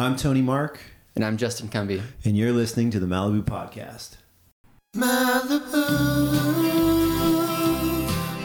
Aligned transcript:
I'm 0.00 0.16
Tony 0.16 0.40
Mark, 0.40 0.80
And 1.14 1.22
I'm 1.22 1.36
Justin 1.36 1.68
Cumby. 1.68 2.00
and 2.24 2.34
you're 2.34 2.52
listening 2.52 2.90
to 2.92 2.98
the 2.98 3.06
Malibu 3.06 3.42
Podcast. 3.42 4.16
Malibu, 4.96 5.60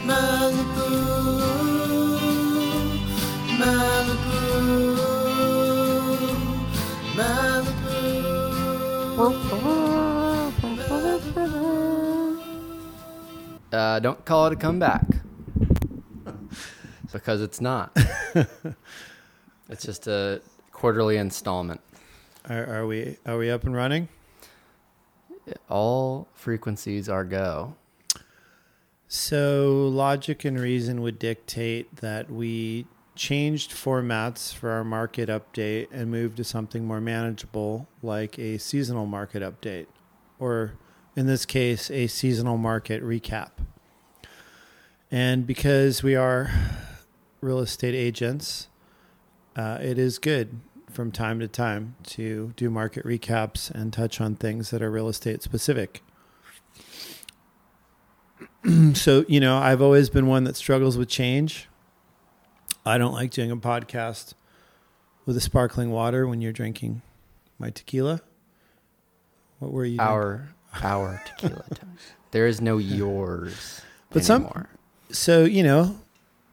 Malibu, 0.04 0.88
Malibu, 3.56 4.96
Malibu. 7.16 7.96
Uh, 13.72 13.98
don't 14.00 14.22
call 14.26 14.46
it 14.48 14.52
a 14.52 14.56
comeback. 14.56 15.06
because 17.12 17.40
it's 17.40 17.62
not. 17.62 17.96
it's 19.70 19.82
just 19.82 20.06
a 20.06 20.42
quarterly 20.76 21.16
installment. 21.16 21.80
Are, 22.50 22.66
are 22.66 22.86
we 22.86 23.16
are 23.24 23.38
we 23.38 23.50
up 23.50 23.64
and 23.64 23.74
running? 23.74 24.08
All 25.70 26.28
frequencies 26.34 27.08
are 27.08 27.24
go. 27.24 27.76
So 29.08 29.88
logic 29.90 30.44
and 30.44 30.60
reason 30.60 31.00
would 31.00 31.18
dictate 31.18 31.96
that 31.96 32.30
we 32.30 32.86
changed 33.14 33.70
formats 33.70 34.52
for 34.52 34.70
our 34.70 34.84
market 34.84 35.30
update 35.30 35.88
and 35.90 36.10
moved 36.10 36.36
to 36.36 36.44
something 36.44 36.84
more 36.84 37.00
manageable, 37.00 37.88
like 38.02 38.38
a 38.38 38.58
seasonal 38.58 39.06
market 39.06 39.42
update, 39.42 39.86
or 40.38 40.74
in 41.16 41.26
this 41.26 41.46
case, 41.46 41.90
a 41.90 42.06
seasonal 42.06 42.58
market 42.58 43.02
recap. 43.02 43.52
And 45.10 45.46
because 45.46 46.02
we 46.02 46.14
are 46.14 46.50
real 47.40 47.60
estate 47.60 47.94
agents, 47.94 48.68
uh, 49.56 49.78
it 49.80 49.98
is 49.98 50.18
good 50.18 50.60
from 50.90 51.10
time 51.10 51.40
to 51.40 51.48
time 51.48 51.96
to 52.04 52.52
do 52.56 52.70
market 52.70 53.04
recaps 53.04 53.70
and 53.70 53.92
touch 53.92 54.20
on 54.20 54.36
things 54.36 54.70
that 54.70 54.82
are 54.82 54.90
real 54.90 55.08
estate 55.08 55.42
specific. 55.42 56.02
so, 58.94 59.24
you 59.28 59.40
know, 59.40 59.56
I've 59.58 59.80
always 59.82 60.10
been 60.10 60.26
one 60.26 60.44
that 60.44 60.56
struggles 60.56 60.96
with 60.98 61.08
change. 61.08 61.68
I 62.84 62.98
don't 62.98 63.12
like 63.12 63.30
doing 63.30 63.50
a 63.50 63.56
podcast 63.56 64.34
with 65.24 65.36
a 65.36 65.40
sparkling 65.40 65.90
water 65.90 66.26
when 66.26 66.40
you're 66.40 66.52
drinking 66.52 67.02
my 67.58 67.70
tequila. 67.70 68.20
What 69.58 69.72
were 69.72 69.84
you? 69.84 69.96
drinking? 69.96 70.12
Our 70.12 70.48
our 70.82 71.22
tequila. 71.26 71.64
There 72.32 72.46
is 72.46 72.60
no 72.60 72.78
yours 72.78 73.80
But 74.10 74.24
some- 74.24 74.66
so 75.10 75.44
you 75.44 75.62
know 75.62 75.98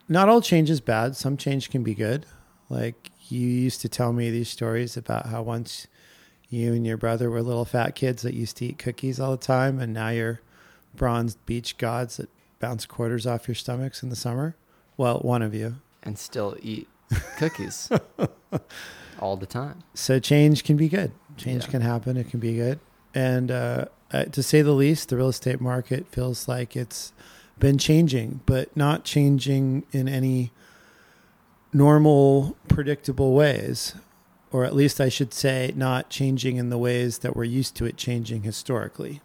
not 0.08 0.30
all 0.30 0.40
change 0.40 0.70
is 0.70 0.80
bad 0.80 1.16
some 1.16 1.36
change 1.36 1.72
can 1.72 1.82
be 1.84 1.96
good 1.96 2.26
like 2.70 3.12
you 3.30 3.40
used 3.48 3.82
to 3.82 3.90
tell 3.90 4.14
me 4.14 4.30
these 4.30 4.50
stories 4.50 4.98
about 4.98 5.28
how 5.28 5.42
once 5.42 5.88
you 6.50 6.74
and 6.74 6.86
your 6.86 6.98
brother 6.98 7.30
were 7.30 7.42
little 7.42 7.66
fat 7.66 7.96
kids 7.96 8.22
that 8.22 8.34
used 8.34 8.58
to 8.58 8.66
eat 8.66 8.78
cookies 8.78 9.20
all 9.20 9.32
the 9.32 9.38
time 9.38 9.80
and 9.80 9.94
now 9.94 10.10
you're 10.10 10.40
bronzed 10.96 11.44
beach 11.46 11.78
gods 11.78 12.18
that 12.18 12.30
bounce 12.60 12.86
quarters 12.86 13.26
off 13.26 13.48
your 13.48 13.56
stomachs 13.56 14.04
in 14.04 14.10
the 14.10 14.16
summer? 14.16 14.56
Well 14.98 15.20
one 15.20 15.42
of 15.42 15.54
you. 15.54 15.78
And 16.04 16.20
still 16.20 16.56
eat 16.62 16.88
cookies 17.38 17.90
all 19.20 19.38
the 19.38 19.46
time. 19.46 19.84
so 19.94 20.20
change 20.20 20.64
can 20.64 20.78
be 20.78 20.90
good. 20.90 21.12
Change 21.38 21.64
Yeah. 21.66 21.72
can 21.72 21.82
happen. 21.82 22.18
It 22.18 22.30
can 22.30 22.40
be 22.40 22.56
good. 22.56 22.80
And 23.16 23.50
uh, 23.52 23.86
uh, 24.12 24.26
to 24.26 24.44
say 24.44 24.62
the 24.62 24.72
least 24.74 25.10
the 25.10 25.18
real 25.18 25.30
estate 25.30 25.62
market 25.62 26.08
feels 26.10 26.48
like 26.48 26.76
it's 26.76 27.14
been 27.60 27.78
changing 27.78 28.42
but 28.48 28.76
not 28.76 29.04
changing 29.04 29.84
in 29.92 30.08
any 30.08 30.52
normal 31.74 32.56
predictable 32.68 33.34
ways 33.34 33.96
or 34.52 34.64
at 34.64 34.76
least 34.76 35.02
i 35.02 35.10
should 35.10 35.34
say 35.34 35.74
not 35.76 36.10
changing 36.10 36.58
in 36.58 36.70
the 36.70 36.78
ways 36.78 37.20
that 37.20 37.36
we're 37.36 37.44
used 37.44 37.76
to 37.76 37.86
it 37.86 37.98
changing 37.98 38.44
historically 38.44 39.22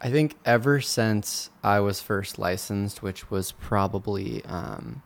I 0.00 0.10
think 0.10 0.36
ever 0.44 0.80
since 0.80 1.50
I 1.64 1.80
was 1.80 2.00
first 2.00 2.38
licensed, 2.38 3.02
which 3.02 3.30
was 3.30 3.50
probably, 3.52 4.44
um, 4.44 5.02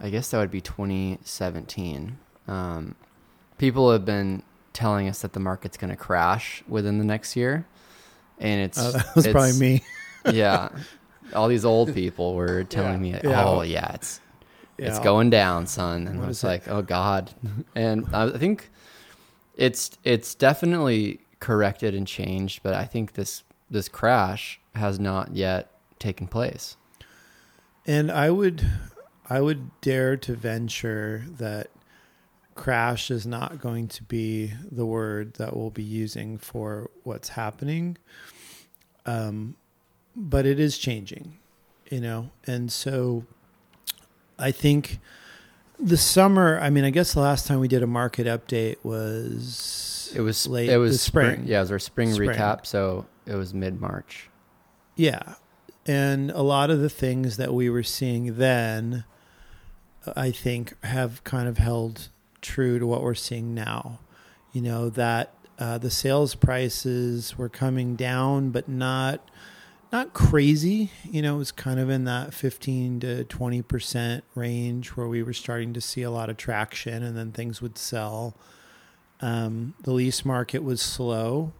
I 0.00 0.08
guess 0.08 0.30
that 0.30 0.38
would 0.38 0.50
be 0.50 0.62
2017, 0.62 2.18
um, 2.46 2.94
people 3.58 3.92
have 3.92 4.06
been 4.06 4.42
telling 4.72 5.06
us 5.06 5.20
that 5.20 5.34
the 5.34 5.40
market's 5.40 5.76
going 5.76 5.90
to 5.90 5.96
crash 5.96 6.62
within 6.66 6.98
the 6.98 7.04
next 7.04 7.36
year. 7.36 7.66
And 8.38 8.62
it's, 8.62 8.78
oh, 8.78 8.90
that 8.92 9.14
was 9.14 9.26
it's- 9.26 9.32
probably 9.32 9.58
me 9.58 9.84
yeah. 10.32 10.70
All 11.34 11.46
these 11.46 11.66
old 11.66 11.92
people 11.92 12.34
were 12.34 12.64
telling 12.64 13.02
me, 13.02 13.20
oh, 13.22 13.60
yeah, 13.60 13.92
it's, 13.92 14.18
it's 14.18 14.20
Yeah. 14.78 15.02
going 15.04 15.30
down, 15.30 15.66
son. 15.66 16.06
And 16.06 16.18
What 16.18 16.24
I 16.24 16.28
was 16.28 16.44
it? 16.44 16.46
like, 16.46 16.68
oh 16.68 16.82
God. 16.82 17.32
And 17.74 18.06
I 18.12 18.30
think 18.30 18.70
it's 19.56 19.90
it's 20.04 20.34
definitely 20.34 21.20
corrected 21.40 21.94
and 21.94 22.06
changed, 22.06 22.62
but 22.62 22.74
I 22.74 22.84
think 22.84 23.12
this 23.14 23.42
this 23.70 23.88
crash 23.88 24.60
has 24.74 24.98
not 24.98 25.34
yet 25.34 25.70
taken 25.98 26.26
place. 26.26 26.76
And 27.86 28.10
I 28.10 28.30
would 28.30 28.66
I 29.28 29.40
would 29.40 29.70
dare 29.80 30.16
to 30.16 30.34
venture 30.34 31.24
that 31.38 31.68
crash 32.54 33.10
is 33.10 33.26
not 33.26 33.60
going 33.60 33.86
to 33.88 34.02
be 34.04 34.52
the 34.70 34.84
word 34.86 35.34
that 35.34 35.56
we'll 35.56 35.70
be 35.70 35.82
using 35.82 36.38
for 36.38 36.90
what's 37.04 37.30
happening. 37.30 37.96
Um, 39.06 39.56
but 40.16 40.44
it 40.44 40.58
is 40.58 40.76
changing, 40.78 41.38
you 41.90 42.00
know. 42.00 42.30
And 42.46 42.72
so 42.72 43.24
I 44.38 44.50
think 44.52 44.98
the 45.80 45.96
summer, 45.96 46.58
I 46.60 46.70
mean, 46.70 46.84
I 46.84 46.90
guess 46.90 47.14
the 47.14 47.20
last 47.20 47.46
time 47.46 47.60
we 47.60 47.68
did 47.68 47.82
a 47.82 47.86
market 47.86 48.26
update 48.26 48.76
was 48.82 50.12
It 50.14 50.20
was 50.20 50.46
late 50.46 50.68
it 50.68 50.78
was 50.78 50.92
the 50.92 50.98
spring. 50.98 51.44
Yeah, 51.46 51.58
it 51.58 51.62
was 51.62 51.72
our 51.72 51.78
spring, 51.78 52.12
Spring. 52.12 52.30
recap, 52.30 52.66
so 52.66 53.06
it 53.26 53.34
was 53.34 53.54
mid 53.54 53.80
March. 53.80 54.28
Yeah. 54.96 55.34
And 55.86 56.30
a 56.32 56.42
lot 56.42 56.70
of 56.70 56.80
the 56.80 56.90
things 56.90 57.36
that 57.38 57.54
we 57.54 57.70
were 57.70 57.82
seeing 57.82 58.36
then, 58.36 59.04
I 60.16 60.30
think, 60.30 60.74
have 60.84 61.24
kind 61.24 61.48
of 61.48 61.58
held 61.58 62.08
true 62.42 62.78
to 62.78 62.86
what 62.86 63.02
we're 63.02 63.14
seeing 63.14 63.54
now. 63.54 64.00
You 64.52 64.62
know, 64.62 64.90
that 64.90 65.32
uh, 65.58 65.78
the 65.78 65.90
sales 65.90 66.34
prices 66.34 67.36
were 67.38 67.48
coming 67.48 67.96
down, 67.96 68.50
but 68.50 68.68
not 68.68 69.28
not 69.92 70.12
crazy. 70.12 70.90
You 71.04 71.22
know, 71.22 71.36
it 71.36 71.38
was 71.38 71.52
kind 71.52 71.80
of 71.80 71.90
in 71.90 72.04
that 72.04 72.34
15 72.34 73.00
to 73.00 73.24
20% 73.24 74.22
range 74.34 74.88
where 74.90 75.08
we 75.08 75.22
were 75.22 75.32
starting 75.32 75.72
to 75.74 75.80
see 75.80 76.02
a 76.02 76.10
lot 76.10 76.30
of 76.30 76.36
traction 76.36 77.02
and 77.02 77.16
then 77.16 77.32
things 77.32 77.62
would 77.62 77.78
sell. 77.78 78.36
Um, 79.20 79.74
the 79.82 79.92
lease 79.92 80.24
market 80.24 80.62
was 80.62 80.80
slow 80.80 81.52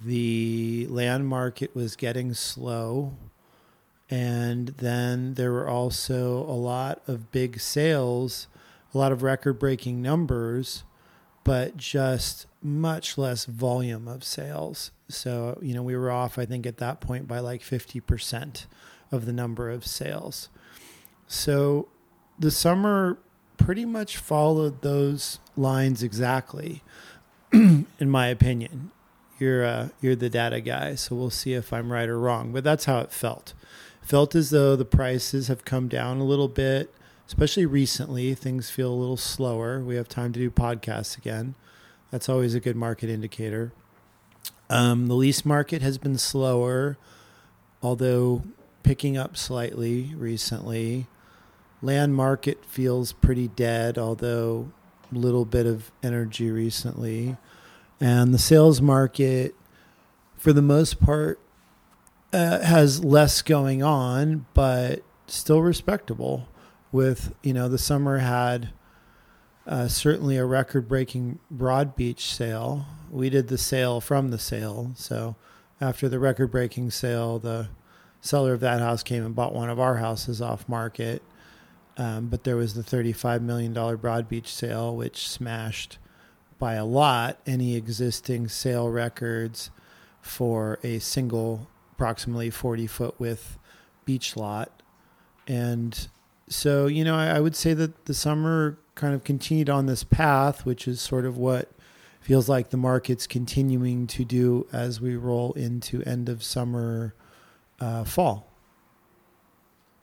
the 0.00 0.86
land 0.90 1.26
market 1.26 1.74
was 1.74 1.96
getting 1.96 2.34
slow 2.34 3.14
and 4.10 4.68
then 4.68 5.34
there 5.34 5.52
were 5.52 5.68
also 5.68 6.42
a 6.42 6.54
lot 6.54 7.00
of 7.06 7.32
big 7.32 7.58
sales 7.58 8.46
a 8.94 8.98
lot 8.98 9.12
of 9.12 9.22
record 9.22 9.58
breaking 9.58 10.02
numbers 10.02 10.84
but 11.46 11.76
just 11.76 12.46
much 12.60 13.16
less 13.16 13.44
volume 13.44 14.08
of 14.08 14.24
sales 14.24 14.90
so 15.08 15.56
you 15.62 15.72
know 15.72 15.82
we 15.82 15.96
were 15.96 16.10
off 16.10 16.38
i 16.38 16.44
think 16.44 16.66
at 16.66 16.78
that 16.78 17.00
point 17.00 17.28
by 17.28 17.38
like 17.38 17.62
50% 17.62 18.66
of 19.12 19.24
the 19.24 19.32
number 19.32 19.70
of 19.70 19.86
sales 19.86 20.48
so 21.28 21.86
the 22.36 22.50
summer 22.50 23.18
pretty 23.56 23.84
much 23.84 24.16
followed 24.16 24.82
those 24.82 25.38
lines 25.56 26.02
exactly 26.02 26.82
in 27.52 27.86
my 28.00 28.26
opinion 28.26 28.90
you're 29.38 29.64
uh, 29.64 29.88
you're 30.00 30.16
the 30.16 30.30
data 30.30 30.60
guy, 30.60 30.94
so 30.94 31.14
we'll 31.14 31.30
see 31.30 31.52
if 31.54 31.72
I'm 31.72 31.92
right 31.92 32.08
or 32.08 32.18
wrong. 32.18 32.52
But 32.52 32.64
that's 32.64 32.86
how 32.86 33.00
it 33.00 33.12
felt. 33.12 33.54
Felt 34.02 34.34
as 34.34 34.50
though 34.50 34.76
the 34.76 34.84
prices 34.84 35.48
have 35.48 35.64
come 35.64 35.88
down 35.88 36.18
a 36.18 36.24
little 36.24 36.48
bit, 36.48 36.94
especially 37.26 37.66
recently. 37.66 38.34
Things 38.34 38.70
feel 38.70 38.92
a 38.92 38.94
little 38.94 39.16
slower. 39.16 39.80
We 39.80 39.96
have 39.96 40.08
time 40.08 40.32
to 40.32 40.40
do 40.40 40.50
podcasts 40.50 41.16
again. 41.16 41.54
That's 42.10 42.28
always 42.28 42.54
a 42.54 42.60
good 42.60 42.76
market 42.76 43.10
indicator. 43.10 43.72
Um, 44.68 45.06
the 45.06 45.14
lease 45.14 45.44
market 45.44 45.82
has 45.82 45.98
been 45.98 46.18
slower, 46.18 46.96
although 47.82 48.42
picking 48.82 49.16
up 49.16 49.36
slightly 49.36 50.14
recently. 50.16 51.06
Land 51.82 52.14
market 52.14 52.64
feels 52.64 53.12
pretty 53.12 53.48
dead, 53.48 53.98
although 53.98 54.72
a 55.12 55.18
little 55.18 55.44
bit 55.44 55.66
of 55.66 55.92
energy 56.02 56.50
recently 56.50 57.36
and 58.00 58.34
the 58.34 58.38
sales 58.38 58.80
market 58.80 59.54
for 60.36 60.52
the 60.52 60.62
most 60.62 61.00
part 61.00 61.40
uh, 62.32 62.60
has 62.60 63.02
less 63.02 63.42
going 63.42 63.82
on 63.82 64.46
but 64.54 65.02
still 65.26 65.62
respectable 65.62 66.48
with 66.96 67.34
you 67.42 67.52
know 67.52 67.68
the 67.68 67.76
summer 67.76 68.18
had 68.18 68.70
uh, 69.66 69.86
certainly 69.86 70.38
a 70.38 70.46
record 70.46 70.88
breaking 70.88 71.38
broad 71.50 71.94
beach 71.94 72.32
sale. 72.32 72.86
We 73.10 73.28
did 73.28 73.48
the 73.48 73.58
sale 73.58 74.00
from 74.00 74.30
the 74.30 74.38
sale. 74.38 74.92
So 74.94 75.36
after 75.78 76.08
the 76.08 76.18
record 76.18 76.50
breaking 76.50 76.90
sale 76.92 77.38
the 77.38 77.68
seller 78.22 78.54
of 78.54 78.60
that 78.60 78.80
house 78.80 79.02
came 79.02 79.26
and 79.26 79.34
bought 79.34 79.54
one 79.54 79.68
of 79.68 79.78
our 79.78 79.96
houses 79.96 80.40
off 80.40 80.66
market. 80.70 81.22
Um, 81.98 82.28
but 82.28 82.44
there 82.44 82.56
was 82.56 82.72
the 82.74 82.82
$35 82.82 83.42
million 83.42 83.72
Broad 83.96 84.28
Beach 84.28 84.52
sale, 84.52 84.96
which 84.96 85.28
smashed 85.28 85.98
by 86.58 86.74
a 86.74 86.84
lot 86.84 87.38
any 87.46 87.76
existing 87.76 88.48
sale 88.48 88.88
records 88.88 89.70
for 90.22 90.78
a 90.82 90.98
single, 90.98 91.68
approximately 91.92 92.50
40 92.50 92.86
foot 92.86 93.20
width 93.20 93.58
beach 94.04 94.36
lot. 94.36 94.82
And 95.46 96.08
so, 96.48 96.86
you 96.86 97.04
know, 97.04 97.16
I, 97.16 97.36
I 97.36 97.40
would 97.40 97.56
say 97.56 97.74
that 97.74 98.06
the 98.06 98.14
summer 98.14 98.78
kind 98.94 99.14
of 99.14 99.24
continued 99.24 99.68
on 99.68 99.86
this 99.86 100.04
path, 100.04 100.64
which 100.64 100.86
is 100.86 101.00
sort 101.00 101.26
of 101.26 101.36
what 101.36 101.70
feels 102.20 102.48
like 102.48 102.70
the 102.70 102.76
market's 102.76 103.26
continuing 103.26 104.06
to 104.08 104.24
do 104.24 104.66
as 104.72 105.00
we 105.00 105.16
roll 105.16 105.52
into 105.52 106.02
end 106.02 106.28
of 106.28 106.42
summer, 106.42 107.14
uh, 107.80 108.04
fall. 108.04 108.48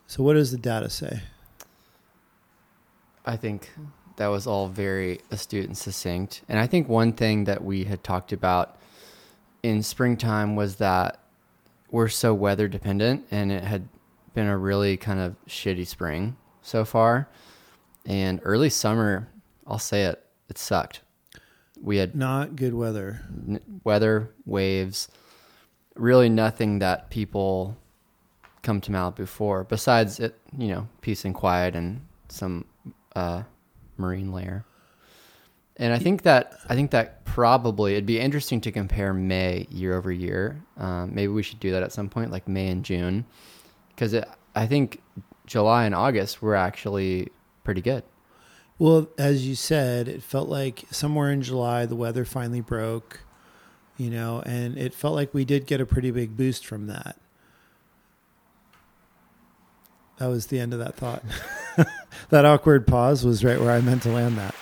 So, 0.08 0.22
what 0.24 0.34
does 0.34 0.52
the 0.52 0.58
data 0.58 0.90
say? 0.90 1.22
I 3.26 3.38
think 3.38 3.72
that 4.18 4.28
was 4.28 4.46
all 4.46 4.68
very 4.68 5.22
astute 5.32 5.66
and 5.66 5.78
succinct. 5.78 6.42
And 6.50 6.60
I 6.60 6.68
think 6.68 6.88
one 6.88 7.14
thing 7.14 7.46
that 7.46 7.64
we 7.64 7.86
had 7.86 8.04
talked 8.04 8.32
about 8.32 8.78
in 9.64 9.82
springtime 9.82 10.56
was 10.56 10.76
that 10.76 11.20
we're 11.90 12.10
so 12.10 12.34
weather 12.34 12.68
dependent 12.68 13.26
and 13.32 13.52
it 13.52 13.64
had 13.64 13.88
been 14.34 14.48
a 14.48 14.58
really 14.58 14.98
kind 14.98 15.20
of 15.20 15.36
shitty 15.48 15.88
spring 15.88 16.36
so 16.62 16.86
far. 16.86 17.30
And 18.06 18.40
early 18.44 18.70
summer, 18.70 19.30
I'll 19.66 19.80
say 19.80 20.04
it, 20.04 20.24
it 20.50 20.58
sucked. 20.58 21.02
We 21.82 21.98
had 21.98 22.16
Not 22.16 22.56
good 22.56 22.74
weather. 22.74 23.22
n- 23.48 23.60
weather, 23.84 24.32
waves, 24.46 25.10
really 25.96 26.30
nothing 26.30 26.80
that 26.80 27.10
people 27.10 27.78
come 28.62 28.80
to 28.82 28.92
Malibu 28.92 29.28
for 29.28 29.64
besides 29.66 30.20
it, 30.20 30.40
you 30.58 30.70
know, 30.70 30.88
peace 31.02 31.26
and 31.26 31.36
quiet 31.36 31.76
and 31.76 32.02
some 32.30 32.66
uh, 33.16 33.44
marine 33.98 34.32
layer. 34.32 34.66
And 35.78 35.92
I 35.92 36.00
think 36.00 36.22
that 36.22 36.54
I 36.70 36.76
think 36.76 36.92
that 36.92 37.26
probably 37.26 37.94
it'd 37.94 38.06
be 38.06 38.20
interesting 38.20 38.62
to 38.62 38.72
compare 38.72 39.14
May 39.14 39.68
year 39.72 39.98
over 39.98 40.12
year. 40.12 40.64
Um, 40.78 41.14
maybe 41.16 41.30
we 41.34 41.42
should 41.44 41.60
do 41.60 41.72
that 41.72 41.84
at 41.84 41.92
some 41.92 42.10
point, 42.10 42.32
like 42.32 42.48
May 42.48 42.68
and 42.68 42.86
June, 42.86 43.26
because 43.96 44.16
I 44.56 44.68
think 44.68 45.02
July 45.46 45.86
and 45.86 45.96
August 45.96 46.42
were 46.42 46.56
actually 46.56 47.30
pretty 47.64 47.82
good. 47.82 48.04
Well, 48.80 49.08
as 49.18 49.48
you 49.48 49.56
said, 49.56 50.08
it 50.08 50.24
felt 50.24 50.50
like 50.50 50.86
somewhere 50.92 51.32
in 51.32 51.42
July 51.42 51.86
the 51.86 51.96
weather 51.96 52.26
finally 52.26 52.62
broke, 52.62 53.22
you 53.98 54.10
know, 54.10 54.42
and 54.46 54.78
it 54.78 54.94
felt 54.94 55.16
like 55.16 55.34
we 55.34 55.46
did 55.46 55.68
get 55.68 55.80
a 55.80 55.86
pretty 55.86 56.12
big 56.12 56.36
boost 56.36 56.66
from 56.66 56.88
that. 56.88 57.18
That 60.18 60.28
was 60.28 60.48
the 60.48 60.60
end 60.60 60.74
of 60.74 60.80
that 60.80 60.96
thought. 60.96 61.24
that 62.30 62.46
awkward 62.46 62.88
pause 62.88 63.26
was 63.26 63.44
right 63.44 63.60
where 63.60 63.72
I 63.72 63.82
meant 63.82 64.04
to 64.04 64.12
land 64.12 64.38
that. 64.38 64.56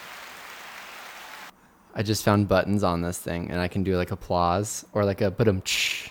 I 1.93 2.03
just 2.03 2.23
found 2.23 2.47
buttons 2.47 2.83
on 2.83 3.01
this 3.01 3.17
thing, 3.17 3.51
and 3.51 3.59
I 3.59 3.67
can 3.67 3.83
do 3.83 3.97
like 3.97 4.11
applause 4.11 4.85
or 4.93 5.03
like 5.03 5.21
a 5.21 5.31
but 5.31 5.47
um. 5.47 5.61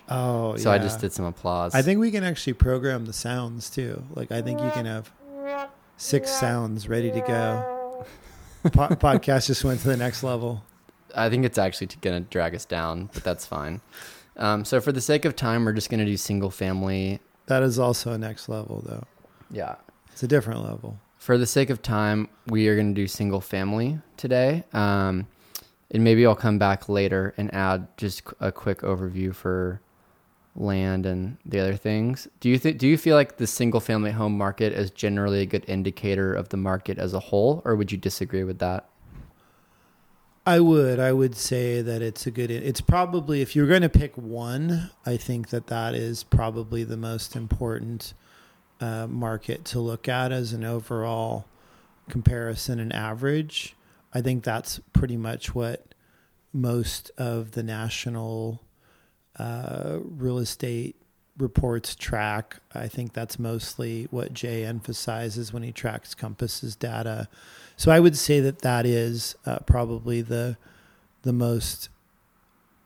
Oh, 0.09 0.57
So 0.57 0.71
I 0.71 0.79
just 0.79 1.01
did 1.01 1.13
some 1.13 1.25
applause. 1.25 1.75
I 1.75 1.83
think 1.83 2.01
we 2.01 2.11
can 2.11 2.25
actually 2.25 2.53
program 2.55 3.07
the 3.07 3.13
sounds 3.13 3.71
too. 3.71 4.05
Like 4.15 4.31
I 4.31 4.43
think 4.43 4.61
you 4.61 4.71
can 4.71 4.87
have 4.87 5.11
six 5.97 6.31
sounds 6.31 6.89
ready 6.89 7.11
to 7.11 7.21
go. 7.21 8.07
Po- 8.73 8.89
podcast 8.89 9.47
just 9.47 9.65
went 9.65 9.81
to 9.81 9.89
the 9.89 9.97
next 9.97 10.23
level. 10.23 10.63
I 11.15 11.31
think 11.31 11.45
it's 11.47 11.57
actually 11.59 11.89
going 12.03 12.23
to 12.23 12.29
drag 12.29 12.55
us 12.55 12.67
down, 12.67 13.09
but 13.15 13.25
that's 13.25 13.47
fine. 13.47 13.81
Um, 14.37 14.65
so 14.65 14.81
for 14.81 14.93
the 14.93 15.01
sake 15.01 15.25
of 15.25 15.35
time, 15.35 15.65
we're 15.65 15.73
just 15.73 15.89
going 15.91 16.01
to 16.01 16.07
do 16.07 16.17
single 16.17 16.51
family. 16.51 17.21
That 17.47 17.63
is 17.63 17.79
also 17.79 18.13
a 18.13 18.19
next 18.19 18.49
level 18.49 18.83
though. 18.87 19.05
Yeah. 19.51 19.77
It's 20.13 20.23
a 20.23 20.29
different 20.29 20.63
level. 20.63 20.99
For 21.19 21.37
the 21.37 21.47
sake 21.47 21.71
of 21.71 21.83
time, 21.83 22.29
we 22.47 22.69
are 22.69 22.77
going 22.77 22.95
to 22.95 23.01
do 23.01 23.07
single 23.09 23.41
family 23.41 23.99
today. 24.17 24.65
Um, 24.73 25.27
and 25.91 26.05
maybe 26.05 26.27
I'll 26.27 26.37
come 26.37 26.59
back 26.59 26.89
later 26.89 27.35
and 27.37 27.53
add 27.55 27.89
just 27.97 28.23
a 28.41 28.53
quick 28.53 28.81
overview 28.81 29.35
for 29.35 29.81
land 30.57 31.07
and 31.07 31.37
the 31.45 31.61
other 31.61 31.77
things. 31.77 32.29
Do 32.41 32.49
you 32.49 32.59
think? 32.59 32.79
Do 32.79 32.87
you 32.87 32.97
feel 32.97 33.17
like 33.17 33.37
the 33.37 33.47
single 33.47 33.81
family 33.81 34.11
home 34.11 34.37
market 34.37 34.73
is 34.73 34.91
generally 34.91 35.41
a 35.41 35.47
good 35.47 35.65
indicator 35.69 36.35
of 36.35 36.51
the 36.51 36.57
market 36.57 36.99
as 36.99 37.15
a 37.15 37.21
whole, 37.21 37.63
or 37.65 37.77
would 37.77 37.93
you 37.93 37.99
disagree 37.99 38.45
with 38.45 38.59
that? 38.59 38.89
I 40.47 40.61
would. 40.61 40.99
I 40.99 41.13
would 41.13 41.37
say 41.37 41.83
that 41.83 42.03
it's 42.03 42.27
a 42.27 42.31
good. 42.31 42.51
It's 42.51 42.81
probably 42.81 43.43
if 43.43 43.55
you're 43.55 43.67
going 43.67 43.83
to 43.83 43.89
pick 43.89 44.17
one, 44.17 44.91
I 45.05 45.17
think 45.17 45.51
that 45.51 45.67
that 45.69 45.95
is 45.95 46.25
probably 46.25 46.83
the 46.85 46.97
most 46.97 47.37
important 47.37 48.15
uh, 48.81 49.07
market 49.07 49.65
to 49.67 49.81
look 49.81 50.09
at 50.09 50.33
as 50.33 50.53
an 50.53 50.65
overall 50.65 51.47
comparison 52.09 52.81
and 52.81 52.93
average. 52.93 53.77
I 54.13 54.21
think 54.21 54.45
that's 54.45 54.81
pretty 54.93 55.17
much 55.17 55.55
what 55.55 55.95
most 56.53 57.11
of 57.17 57.53
the 57.53 57.63
national 57.63 58.63
uh, 59.39 59.99
real 60.03 60.39
estate 60.39 60.97
reports 61.39 61.95
track. 61.95 62.57
I 62.75 62.89
think 62.89 63.13
that's 63.13 63.39
mostly 63.39 64.09
what 64.11 64.35
Jay 64.35 64.65
emphasizes 64.65 65.53
when 65.53 65.63
he 65.63 65.73
tracks 65.73 66.15
Compass's 66.15 66.77
data. 66.77 67.29
So 67.77 67.91
I 67.91 68.01
would 68.01 68.17
say 68.17 68.41
that 68.41 68.61
that 68.61 68.85
is 68.85 69.37
uh, 69.47 69.61
probably 69.61 70.23
the 70.23 70.57
the 71.23 71.33
most 71.33 71.89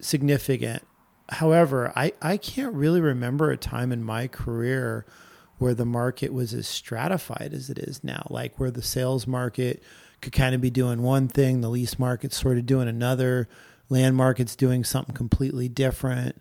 significant. 0.00 0.82
However, 1.29 1.93
I, 1.97 2.12
I 2.21 2.37
can't 2.37 2.75
really 2.75 3.00
remember 3.00 3.50
a 3.50 3.56
time 3.56 3.93
in 3.93 4.05
my 4.05 4.26
career 4.26 5.06
where 5.59 5.75
the 5.75 5.87
market 5.87 6.32
was 6.32 6.53
as 6.53 6.67
stratified 6.67 7.53
as 7.55 7.71
it 7.71 7.79
is 7.79 8.03
now, 8.03 8.26
like 8.29 8.59
where 8.59 8.73
the 8.73 8.82
sales 8.82 9.26
market 9.26 9.82
could 10.20 10.32
kind 10.32 10.55
of 10.55 10.61
be 10.61 10.70
doing 10.70 11.02
one 11.02 11.28
thing, 11.28 11.61
the 11.61 11.69
lease 11.69 11.99
market's 11.99 12.40
sort 12.40 12.58
of 12.58 12.66
doing 12.66 12.88
another, 12.88 13.49
land 13.88 14.16
market's 14.16 14.56
doing 14.56 14.84
something 14.84 15.14
completely 15.14 15.69
different. 15.69 16.40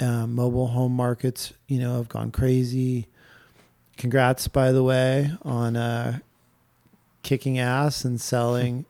Um, 0.00 0.34
mobile 0.34 0.68
home 0.68 0.92
markets, 0.92 1.52
you 1.68 1.78
know, 1.78 1.96
have 1.96 2.08
gone 2.08 2.30
crazy. 2.32 3.06
Congrats, 3.96 4.48
by 4.48 4.72
the 4.72 4.82
way, 4.82 5.30
on 5.42 5.76
uh, 5.76 6.18
kicking 7.22 7.58
ass 7.58 8.04
and 8.04 8.20
selling. 8.20 8.84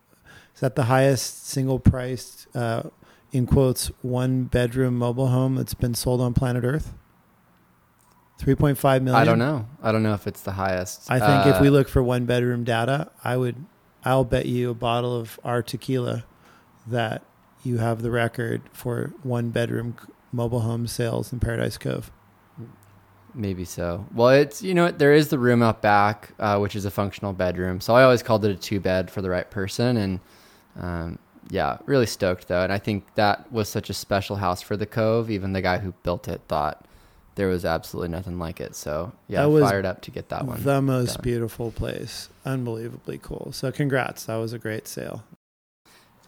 Is 0.54 0.60
that 0.60 0.76
the 0.76 0.84
highest 0.84 1.46
single 1.46 1.78
priced, 1.78 2.46
uh, 2.56 2.84
in 3.32 3.46
quotes, 3.46 3.88
one 4.02 4.44
bedroom 4.44 4.96
mobile 4.96 5.28
home 5.28 5.56
that's 5.56 5.74
been 5.74 5.94
sold 5.94 6.20
on 6.20 6.32
planet 6.32 6.64
Earth? 6.64 6.94
3.5 8.40 9.02
million. 9.02 9.14
I 9.14 9.24
don't 9.24 9.38
know. 9.38 9.66
I 9.82 9.92
don't 9.92 10.02
know 10.02 10.14
if 10.14 10.26
it's 10.26 10.40
the 10.42 10.52
highest. 10.52 11.10
I 11.10 11.20
think 11.20 11.54
if 11.54 11.60
we 11.60 11.68
Uh, 11.68 11.72
look 11.72 11.88
for 11.88 12.02
one 12.02 12.24
bedroom 12.24 12.64
data, 12.64 13.10
I 13.22 13.36
would, 13.36 13.56
I'll 14.04 14.24
bet 14.24 14.46
you 14.46 14.70
a 14.70 14.74
bottle 14.74 15.16
of 15.16 15.40
our 15.44 15.62
tequila 15.62 16.24
that 16.86 17.22
you 17.62 17.78
have 17.78 18.02
the 18.02 18.10
record 18.10 18.62
for 18.72 19.12
one 19.22 19.50
bedroom 19.50 19.96
mobile 20.30 20.60
home 20.60 20.86
sales 20.86 21.32
in 21.32 21.40
Paradise 21.40 21.78
Cove. 21.78 22.10
Maybe 23.34 23.64
so. 23.64 24.06
Well, 24.14 24.28
it's 24.28 24.62
you 24.62 24.74
know 24.74 24.90
there 24.90 25.12
is 25.12 25.28
the 25.28 25.38
room 25.38 25.62
out 25.62 25.82
back, 25.82 26.32
uh, 26.38 26.58
which 26.58 26.76
is 26.76 26.84
a 26.84 26.90
functional 26.90 27.32
bedroom. 27.32 27.80
So 27.80 27.94
I 27.94 28.04
always 28.04 28.22
called 28.22 28.44
it 28.44 28.50
a 28.52 28.56
two 28.56 28.78
bed 28.78 29.10
for 29.10 29.22
the 29.22 29.30
right 29.30 29.50
person, 29.50 29.96
and 29.96 30.20
um, 30.78 31.18
yeah, 31.50 31.78
really 31.86 32.06
stoked 32.06 32.46
though. 32.46 32.62
And 32.62 32.72
I 32.72 32.78
think 32.78 33.12
that 33.16 33.50
was 33.50 33.68
such 33.68 33.90
a 33.90 33.94
special 33.94 34.36
house 34.36 34.62
for 34.62 34.76
the 34.76 34.86
Cove. 34.86 35.30
Even 35.30 35.52
the 35.52 35.62
guy 35.62 35.78
who 35.78 35.92
built 36.04 36.28
it 36.28 36.42
thought 36.46 36.86
there 37.36 37.48
was 37.48 37.64
absolutely 37.64 38.08
nothing 38.10 38.38
like 38.38 38.60
it. 38.60 38.74
So 38.74 39.12
yeah, 39.28 39.42
That 39.42 39.48
was 39.50 39.64
fired 39.64 39.84
up 39.86 40.00
to 40.02 40.10
get 40.10 40.28
that 40.28 40.46
one. 40.46 40.62
the 40.62 40.80
most 40.82 41.14
done. 41.14 41.22
beautiful 41.22 41.70
place. 41.72 42.28
Unbelievably 42.44 43.18
cool. 43.22 43.50
So 43.52 43.72
congrats. 43.72 44.26
That 44.26 44.36
was 44.36 44.52
a 44.52 44.58
great 44.58 44.86
sale. 44.88 45.24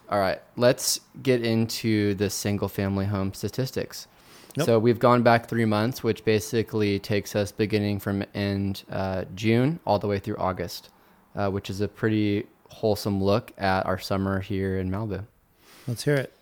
All 0.09 0.19
right, 0.19 0.41
let's 0.55 1.01
get 1.21 1.43
into 1.43 2.13
the 2.15 2.29
single 2.29 2.69
family 2.69 3.05
home 3.05 3.33
statistics. 3.33 4.07
Yep. 4.55 4.65
So 4.65 4.79
we've 4.79 4.99
gone 4.99 5.21
back 5.21 5.47
three 5.49 5.65
months, 5.65 6.01
which 6.01 6.23
basically 6.23 6.97
takes 6.97 7.35
us 7.35 7.51
beginning 7.51 7.99
from 7.99 8.23
end 8.33 8.83
uh, 8.89 9.25
June 9.35 9.79
all 9.85 9.99
the 9.99 10.07
way 10.07 10.17
through 10.19 10.37
August, 10.37 10.89
uh, 11.35 11.49
which 11.49 11.69
is 11.69 11.81
a 11.81 11.87
pretty 11.87 12.47
wholesome 12.69 13.21
look 13.23 13.51
at 13.57 13.85
our 13.85 13.99
summer 13.99 14.39
here 14.39 14.77
in 14.79 14.89
Malibu. 14.89 15.25
Let's 15.87 16.03
hear 16.03 16.15
it. 16.15 16.33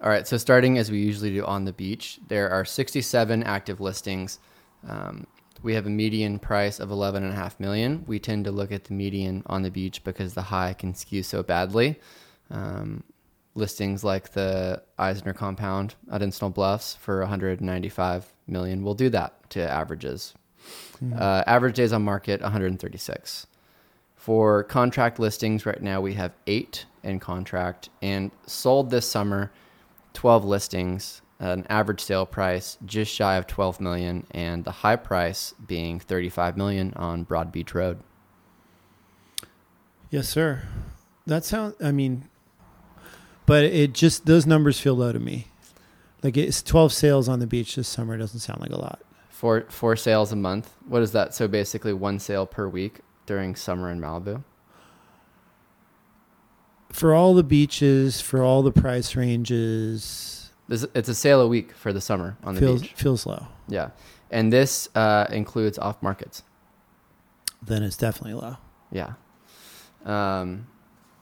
All 0.00 0.08
right, 0.08 0.26
so 0.26 0.36
starting 0.36 0.78
as 0.78 0.90
we 0.92 0.98
usually 0.98 1.32
do 1.32 1.44
on 1.44 1.64
the 1.64 1.72
beach, 1.72 2.20
there 2.28 2.50
are 2.50 2.64
67 2.64 3.42
active 3.42 3.80
listings. 3.80 4.38
Um, 4.88 5.26
we 5.62 5.74
have 5.74 5.86
a 5.86 5.90
median 5.90 6.38
price 6.38 6.78
of 6.78 6.90
11.5 6.90 7.58
million. 7.58 8.04
We 8.06 8.20
tend 8.20 8.44
to 8.44 8.52
look 8.52 8.70
at 8.70 8.84
the 8.84 8.92
median 8.92 9.42
on 9.46 9.62
the 9.62 9.72
beach 9.72 10.04
because 10.04 10.34
the 10.34 10.42
high 10.42 10.72
can 10.74 10.94
skew 10.94 11.24
so 11.24 11.42
badly. 11.42 11.98
Um, 12.48 13.02
listings 13.56 14.04
like 14.04 14.32
the 14.32 14.82
Eisner 14.98 15.32
compound 15.32 15.96
at 16.12 16.20
Encinal 16.20 16.54
Bluffs 16.54 16.94
for 16.94 17.18
195 17.18 18.32
million 18.46 18.84
will 18.84 18.94
do 18.94 19.10
that 19.10 19.50
to 19.50 19.68
averages. 19.68 20.34
Uh, 21.18 21.42
average 21.46 21.76
days 21.76 21.92
on 21.92 22.02
market 22.02 22.40
136. 22.40 23.46
For 24.14 24.62
contract 24.64 25.18
listings 25.18 25.66
right 25.66 25.82
now, 25.82 26.00
we 26.00 26.14
have 26.14 26.32
eight 26.46 26.84
in 27.02 27.18
contract 27.18 27.88
and 28.02 28.30
sold 28.46 28.90
this 28.90 29.08
summer 29.08 29.50
12 30.14 30.44
listings, 30.44 31.22
an 31.38 31.66
average 31.68 32.00
sale 32.00 32.26
price 32.26 32.78
just 32.84 33.12
shy 33.12 33.36
of 33.36 33.46
12 33.46 33.80
million, 33.80 34.26
and 34.30 34.64
the 34.64 34.70
high 34.70 34.96
price 34.96 35.54
being 35.66 36.00
35 36.00 36.56
million 36.56 36.92
on 36.96 37.24
Broad 37.24 37.52
Beach 37.52 37.74
Road. 37.74 38.00
Yes, 40.10 40.28
sir. 40.28 40.62
That 41.26 41.44
sounds. 41.44 41.74
I 41.82 41.92
mean, 41.92 42.28
but 43.44 43.64
it 43.64 43.92
just 43.92 44.24
those 44.26 44.46
numbers 44.46 44.80
feel 44.80 44.94
low 44.94 45.12
to 45.12 45.18
me. 45.18 45.48
Like 46.22 46.36
it's 46.36 46.62
twelve 46.62 46.92
sales 46.92 47.28
on 47.28 47.38
the 47.38 47.46
beach 47.46 47.76
this 47.76 47.88
summer 47.88 48.16
doesn't 48.16 48.40
sound 48.40 48.60
like 48.60 48.70
a 48.70 48.80
lot. 48.80 49.00
Four 49.28 49.66
four 49.68 49.94
sales 49.96 50.32
a 50.32 50.36
month. 50.36 50.74
What 50.86 51.02
is 51.02 51.12
that? 51.12 51.34
So 51.34 51.46
basically 51.46 51.92
one 51.92 52.18
sale 52.18 52.46
per 52.46 52.66
week 52.66 53.00
during 53.26 53.54
summer 53.54 53.90
in 53.90 54.00
Malibu. 54.00 54.42
For 56.90 57.14
all 57.14 57.34
the 57.34 57.42
beaches, 57.42 58.20
for 58.20 58.42
all 58.42 58.62
the 58.62 58.72
price 58.72 59.14
ranges, 59.14 60.50
This, 60.68 60.86
it's 60.94 61.08
a 61.08 61.14
sale 61.14 61.40
a 61.40 61.48
week 61.48 61.72
for 61.72 61.92
the 61.92 62.00
summer 62.00 62.36
on 62.42 62.54
the 62.54 62.60
feels 62.60 62.82
beach. 62.82 62.94
feels 62.94 63.26
low. 63.26 63.46
Yeah, 63.68 63.90
and 64.30 64.52
this 64.52 64.88
uh, 64.94 65.26
includes 65.30 65.78
off 65.78 66.02
markets. 66.02 66.42
Then 67.62 67.82
it's 67.82 67.96
definitely 67.96 68.34
low. 68.40 68.56
Yeah. 68.90 69.14
Um, 70.04 70.66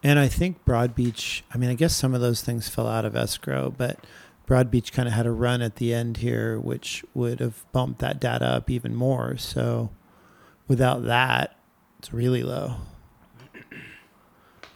And 0.05 0.19
I 0.19 0.29
think 0.29 0.65
Broad 0.65 0.95
Beach. 0.95 1.43
I 1.53 1.59
mean, 1.59 1.71
I 1.71 1.75
guess 1.75 1.97
some 1.97 2.15
of 2.15 2.21
those 2.21 2.43
things 2.43 2.69
fell 2.69 2.87
out 2.87 3.05
of 3.05 3.17
escrow, 3.17 3.75
but 3.77 3.99
Broad 4.47 4.71
Beach 4.71 4.93
kind 4.93 5.09
of 5.09 5.15
had 5.15 5.27
a 5.27 5.33
run 5.33 5.63
at 5.63 5.77
the 5.77 5.93
end 5.93 6.19
here, 6.19 6.61
which 6.61 7.05
would 7.15 7.41
have 7.41 7.65
bumped 7.73 7.99
that 8.01 8.21
data 8.21 8.45
up 8.45 8.71
even 8.71 8.95
more. 8.95 9.37
So 9.37 9.91
without 10.69 11.05
that, 11.07 11.59
it's 11.99 12.13
really 12.13 12.43
low. 12.45 12.77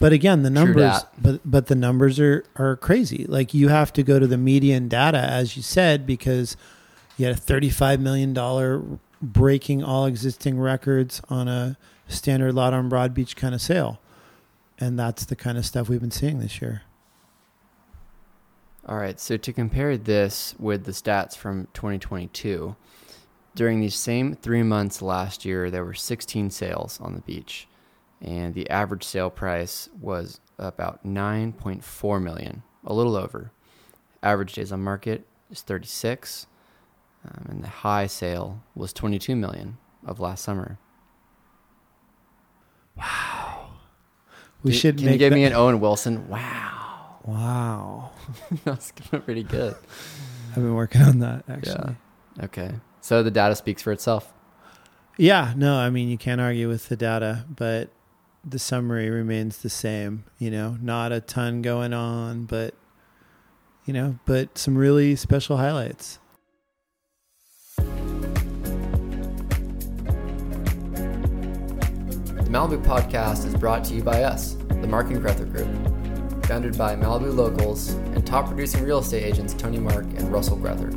But 0.00 0.12
again, 0.12 0.42
the 0.42 0.50
numbers, 0.50 1.02
but 1.20 1.40
but 1.44 1.66
the 1.66 1.74
numbers 1.76 2.18
are 2.18 2.44
are 2.56 2.74
crazy. 2.74 3.26
Like 3.28 3.54
you 3.54 3.68
have 3.68 3.92
to 3.92 4.02
go 4.02 4.18
to 4.18 4.26
the 4.26 4.38
median 4.38 4.88
data, 4.88 5.18
as 5.18 5.56
you 5.56 5.62
said, 5.62 6.06
because 6.06 6.56
you 7.16 7.26
had 7.26 7.36
a 7.36 7.38
thirty-five 7.38 8.00
million 8.00 8.32
dollar 8.32 8.82
breaking 9.22 9.84
all 9.84 10.06
existing 10.06 10.58
records 10.58 11.20
on 11.28 11.46
a 11.46 11.76
standard 12.08 12.54
lot 12.54 12.72
on 12.72 12.88
Broad 12.88 13.12
Beach 13.12 13.36
kind 13.36 13.54
of 13.54 13.60
sale, 13.60 14.00
and 14.78 14.98
that's 14.98 15.26
the 15.26 15.36
kind 15.36 15.58
of 15.58 15.66
stuff 15.66 15.88
we've 15.90 16.00
been 16.00 16.10
seeing 16.10 16.40
this 16.40 16.62
year. 16.62 16.82
All 18.86 18.96
right, 18.96 19.20
so 19.20 19.36
to 19.36 19.52
compare 19.52 19.98
this 19.98 20.54
with 20.58 20.84
the 20.84 20.92
stats 20.92 21.36
from 21.36 21.68
2022, 21.74 22.74
during 23.54 23.80
these 23.80 23.94
same 23.94 24.34
three 24.34 24.62
months 24.62 25.02
last 25.02 25.44
year, 25.44 25.70
there 25.70 25.84
were 25.84 25.94
16 25.94 26.50
sales 26.50 26.98
on 27.00 27.14
the 27.14 27.20
beach, 27.20 27.68
and 28.20 28.54
the 28.54 28.68
average 28.70 29.04
sale 29.04 29.30
price 29.30 29.88
was 30.00 30.40
about 30.58 31.04
9.4 31.04 32.22
million, 32.22 32.62
a 32.84 32.92
little 32.92 33.16
over. 33.16 33.50
Average 34.22 34.52
days 34.54 34.72
on 34.72 34.82
market 34.82 35.26
is 35.50 35.62
36, 35.62 36.46
um, 37.24 37.46
and 37.48 37.64
the 37.64 37.68
high 37.68 38.06
sale 38.06 38.62
was 38.74 38.92
22 38.92 39.34
million 39.36 39.78
of 40.06 40.20
last 40.20 40.42
summer. 40.44 40.78
Wow. 42.96 43.70
We 44.62 44.72
should 44.72 44.96
Can 44.98 45.06
make 45.06 45.12
you 45.14 45.18
give 45.18 45.30
that- 45.30 45.36
me 45.36 45.44
an 45.44 45.52
Owen 45.54 45.80
Wilson? 45.80 46.28
Wow, 46.28 47.18
Wow, 47.24 48.10
that's 48.64 48.92
pretty 49.24 49.42
good. 49.42 49.74
I've 50.50 50.54
been 50.56 50.74
working 50.74 51.02
on 51.02 51.18
that 51.20 51.44
actually. 51.48 51.96
Okay, 52.42 52.72
so 53.00 53.22
the 53.22 53.30
data 53.30 53.54
speaks 53.56 53.82
for 53.82 53.92
itself. 53.92 54.32
Yeah, 55.16 55.52
no, 55.56 55.76
I 55.76 55.90
mean 55.90 56.08
you 56.08 56.18
can't 56.18 56.40
argue 56.40 56.68
with 56.68 56.88
the 56.88 56.96
data, 56.96 57.44
but 57.54 57.90
the 58.44 58.58
summary 58.58 59.10
remains 59.10 59.58
the 59.58 59.70
same. 59.70 60.24
You 60.38 60.50
know, 60.50 60.78
not 60.80 61.12
a 61.12 61.20
ton 61.20 61.62
going 61.62 61.92
on, 61.92 62.44
but 62.44 62.74
you 63.84 63.92
know, 63.92 64.18
but 64.26 64.58
some 64.58 64.76
really 64.76 65.16
special 65.16 65.56
highlights. 65.56 66.18
The 67.76 67.84
Malibu 72.56 72.84
podcast 72.84 73.46
is 73.46 73.54
brought 73.54 73.84
to 73.84 73.94
you 73.94 74.02
by 74.02 74.24
us, 74.24 74.54
the 74.68 74.86
Mark 74.86 75.10
and 75.10 75.20
Grether 75.20 75.44
Group, 75.44 75.68
founded 76.46 76.76
by 76.76 76.96
Malibu 76.96 77.34
locals 77.34 77.90
and 77.90 78.26
top 78.26 78.46
producing 78.46 78.84
real 78.84 78.98
estate 78.98 79.22
agents 79.22 79.54
Tony 79.54 79.78
Mark 79.78 80.04
and 80.04 80.30
Russell 80.32 80.56
Grether. 80.56 80.90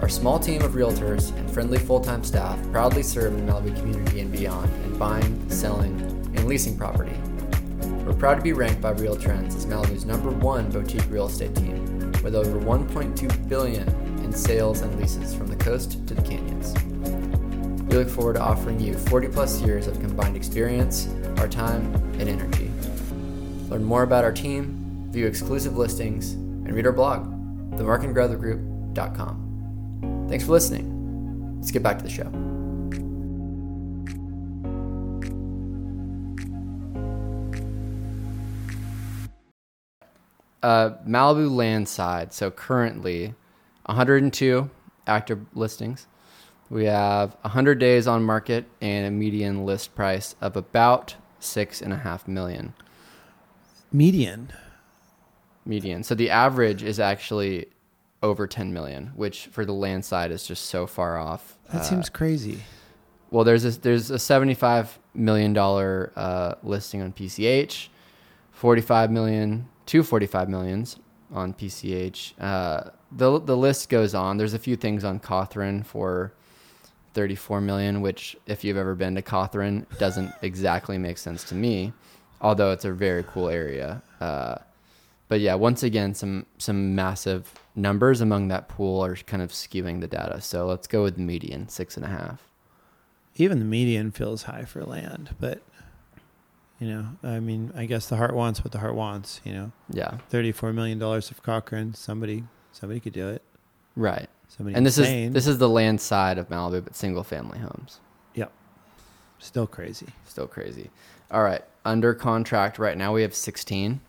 Our 0.00 0.08
small 0.08 0.38
team 0.38 0.62
of 0.62 0.72
realtors 0.72 1.36
and 1.36 1.50
friendly 1.50 1.78
full 1.78 2.00
time 2.00 2.24
staff 2.24 2.58
proudly 2.72 3.02
serve 3.02 3.34
the 3.34 3.42
Malibu 3.42 3.76
community 3.78 4.20
and 4.20 4.32
beyond 4.32 4.72
in 4.84 4.98
buying, 4.98 5.50
selling, 5.50 6.19
leasing 6.50 6.76
property. 6.76 7.16
We're 8.04 8.12
proud 8.12 8.34
to 8.34 8.42
be 8.42 8.52
ranked 8.52 8.80
by 8.80 8.90
Real 8.90 9.14
Trends 9.14 9.54
as 9.54 9.66
Malibu's 9.66 10.04
number 10.04 10.30
one 10.30 10.68
boutique 10.68 11.08
real 11.08 11.26
estate 11.26 11.54
team, 11.54 12.10
with 12.24 12.34
over 12.34 12.58
1.2 12.58 13.48
billion 13.48 13.88
in 14.24 14.32
sales 14.32 14.80
and 14.80 14.98
leases 14.98 15.32
from 15.32 15.46
the 15.46 15.54
coast 15.54 16.04
to 16.08 16.14
the 16.14 16.22
canyons. 16.22 16.74
We 17.84 17.98
look 17.98 18.08
forward 18.08 18.34
to 18.34 18.40
offering 18.40 18.80
you 18.80 18.94
40 18.94 19.28
plus 19.28 19.60
years 19.60 19.86
of 19.86 20.00
combined 20.00 20.36
experience, 20.36 21.08
our 21.38 21.46
time, 21.46 21.94
and 22.18 22.28
energy. 22.28 22.68
Learn 23.68 23.84
more 23.84 24.02
about 24.02 24.24
our 24.24 24.32
team, 24.32 25.06
view 25.12 25.28
exclusive 25.28 25.76
listings, 25.76 26.32
and 26.32 26.74
read 26.74 26.84
our 26.84 26.90
blog, 26.90 27.26
themarkandgrethergroup.com. 27.78 30.26
Thanks 30.28 30.44
for 30.44 30.50
listening. 30.50 31.58
Let's 31.58 31.70
get 31.70 31.84
back 31.84 31.98
to 31.98 32.04
the 32.04 32.10
show. 32.10 32.59
Uh, 40.62 40.90
Malibu 41.06 41.50
land 41.50 41.88
side. 41.88 42.32
So 42.32 42.50
currently, 42.50 43.34
102 43.86 44.68
active 45.06 45.40
listings. 45.54 46.06
We 46.68 46.84
have 46.84 47.34
100 47.40 47.78
days 47.78 48.06
on 48.06 48.22
market 48.22 48.66
and 48.80 49.06
a 49.06 49.10
median 49.10 49.64
list 49.64 49.94
price 49.94 50.36
of 50.40 50.56
about 50.56 51.16
six 51.40 51.80
and 51.82 51.92
a 51.92 51.96
half 51.96 52.28
million 52.28 52.74
Median. 53.92 54.52
median. 55.64 56.02
So 56.04 56.14
the 56.14 56.30
average 56.30 56.82
is 56.82 57.00
actually 57.00 57.66
over 58.22 58.46
10 58.46 58.72
million, 58.72 59.12
which 59.16 59.46
for 59.46 59.64
the 59.64 59.72
land 59.72 60.04
side 60.04 60.30
is 60.30 60.46
just 60.46 60.66
so 60.66 60.86
far 60.86 61.18
off. 61.18 61.56
That 61.72 61.80
Uh, 61.80 61.84
seems 61.84 62.08
crazy. 62.10 62.60
well, 63.30 63.42
there's 63.44 63.64
a, 63.64 63.70
there's 63.80 64.10
a 64.10 64.18
75 64.18 64.98
million 65.14 65.52
dollar 65.54 66.12
uh, 66.14 66.54
listing 66.62 67.00
on 67.02 67.12
PCH, 67.12 67.88
45 68.52 69.10
million, 69.10 69.68
two 69.90 70.04
45 70.04 70.48
millions 70.48 71.00
on 71.34 71.52
PCH. 71.52 72.40
Uh, 72.40 72.90
the 73.10 73.40
the 73.40 73.56
list 73.56 73.88
goes 73.88 74.14
on. 74.14 74.36
There's 74.36 74.54
a 74.54 74.58
few 74.58 74.76
things 74.76 75.02
on 75.02 75.18
Cotharin 75.18 75.84
for 75.84 76.32
34 77.14 77.60
million, 77.60 78.00
which 78.00 78.36
if 78.46 78.62
you've 78.62 78.76
ever 78.76 78.94
been 78.94 79.16
to 79.16 79.22
Cotharin, 79.22 79.84
doesn't 79.98 80.32
exactly 80.42 80.96
make 80.96 81.18
sense 81.18 81.42
to 81.44 81.56
me, 81.56 81.92
although 82.40 82.70
it's 82.70 82.84
a 82.84 82.92
very 82.92 83.24
cool 83.24 83.48
area. 83.48 84.00
Uh, 84.20 84.58
but 85.26 85.40
yeah, 85.40 85.54
once 85.56 85.82
again, 85.82 86.14
some 86.14 86.46
some 86.58 86.94
massive 86.94 87.52
numbers 87.74 88.20
among 88.20 88.46
that 88.46 88.68
pool 88.68 89.04
are 89.04 89.16
kind 89.16 89.42
of 89.42 89.50
skewing 89.50 90.00
the 90.00 90.06
data. 90.06 90.40
So 90.40 90.66
let's 90.66 90.86
go 90.86 91.02
with 91.02 91.16
the 91.16 91.22
median, 91.22 91.68
six 91.68 91.96
and 91.96 92.06
a 92.06 92.08
half. 92.08 92.48
Even 93.34 93.58
the 93.58 93.64
median 93.64 94.12
feels 94.12 94.44
high 94.44 94.66
for 94.66 94.84
land, 94.84 95.34
but 95.40 95.62
you 96.80 96.88
know, 96.88 97.06
I 97.22 97.38
mean, 97.40 97.72
I 97.76 97.84
guess 97.86 98.08
the 98.08 98.16
heart 98.16 98.34
wants 98.34 98.64
what 98.64 98.72
the 98.72 98.78
heart 98.78 98.94
wants. 98.94 99.40
You 99.44 99.52
know, 99.52 99.72
Yeah, 99.90 100.16
thirty-four 100.30 100.72
million 100.72 100.98
dollars 100.98 101.30
of 101.30 101.42
Cotharin. 101.42 101.94
Somebody, 101.94 102.44
somebody 102.72 102.98
could 103.00 103.12
do 103.12 103.28
it. 103.28 103.42
right. 103.94 104.28
Somebody 104.48 104.74
And 104.76 104.84
this 104.84 104.98
insane. 104.98 105.28
is 105.28 105.34
this 105.34 105.46
is 105.46 105.58
the 105.58 105.68
land 105.68 106.00
side 106.00 106.36
of 106.38 106.48
Malibu, 106.48 106.82
but 106.82 106.96
single 106.96 107.22
family 107.22 107.60
homes. 107.60 108.00
Yep. 108.34 108.50
Still 109.38 109.66
crazy. 109.68 110.08
Still 110.24 110.48
crazy. 110.48 110.90
All 111.30 111.44
right, 111.44 111.62
under 111.84 112.14
contract 112.14 112.76
right 112.80 112.98
now 112.98 113.12
we 113.14 113.22
have 113.22 113.32
16. 113.34 114.00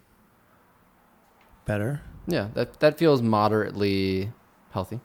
Better. 1.65 2.01
Yeah, 2.27 2.47
that 2.55 2.79
that 2.79 2.97
feels 2.97 3.21
moderately 3.21 4.31
healthy. 4.71 4.99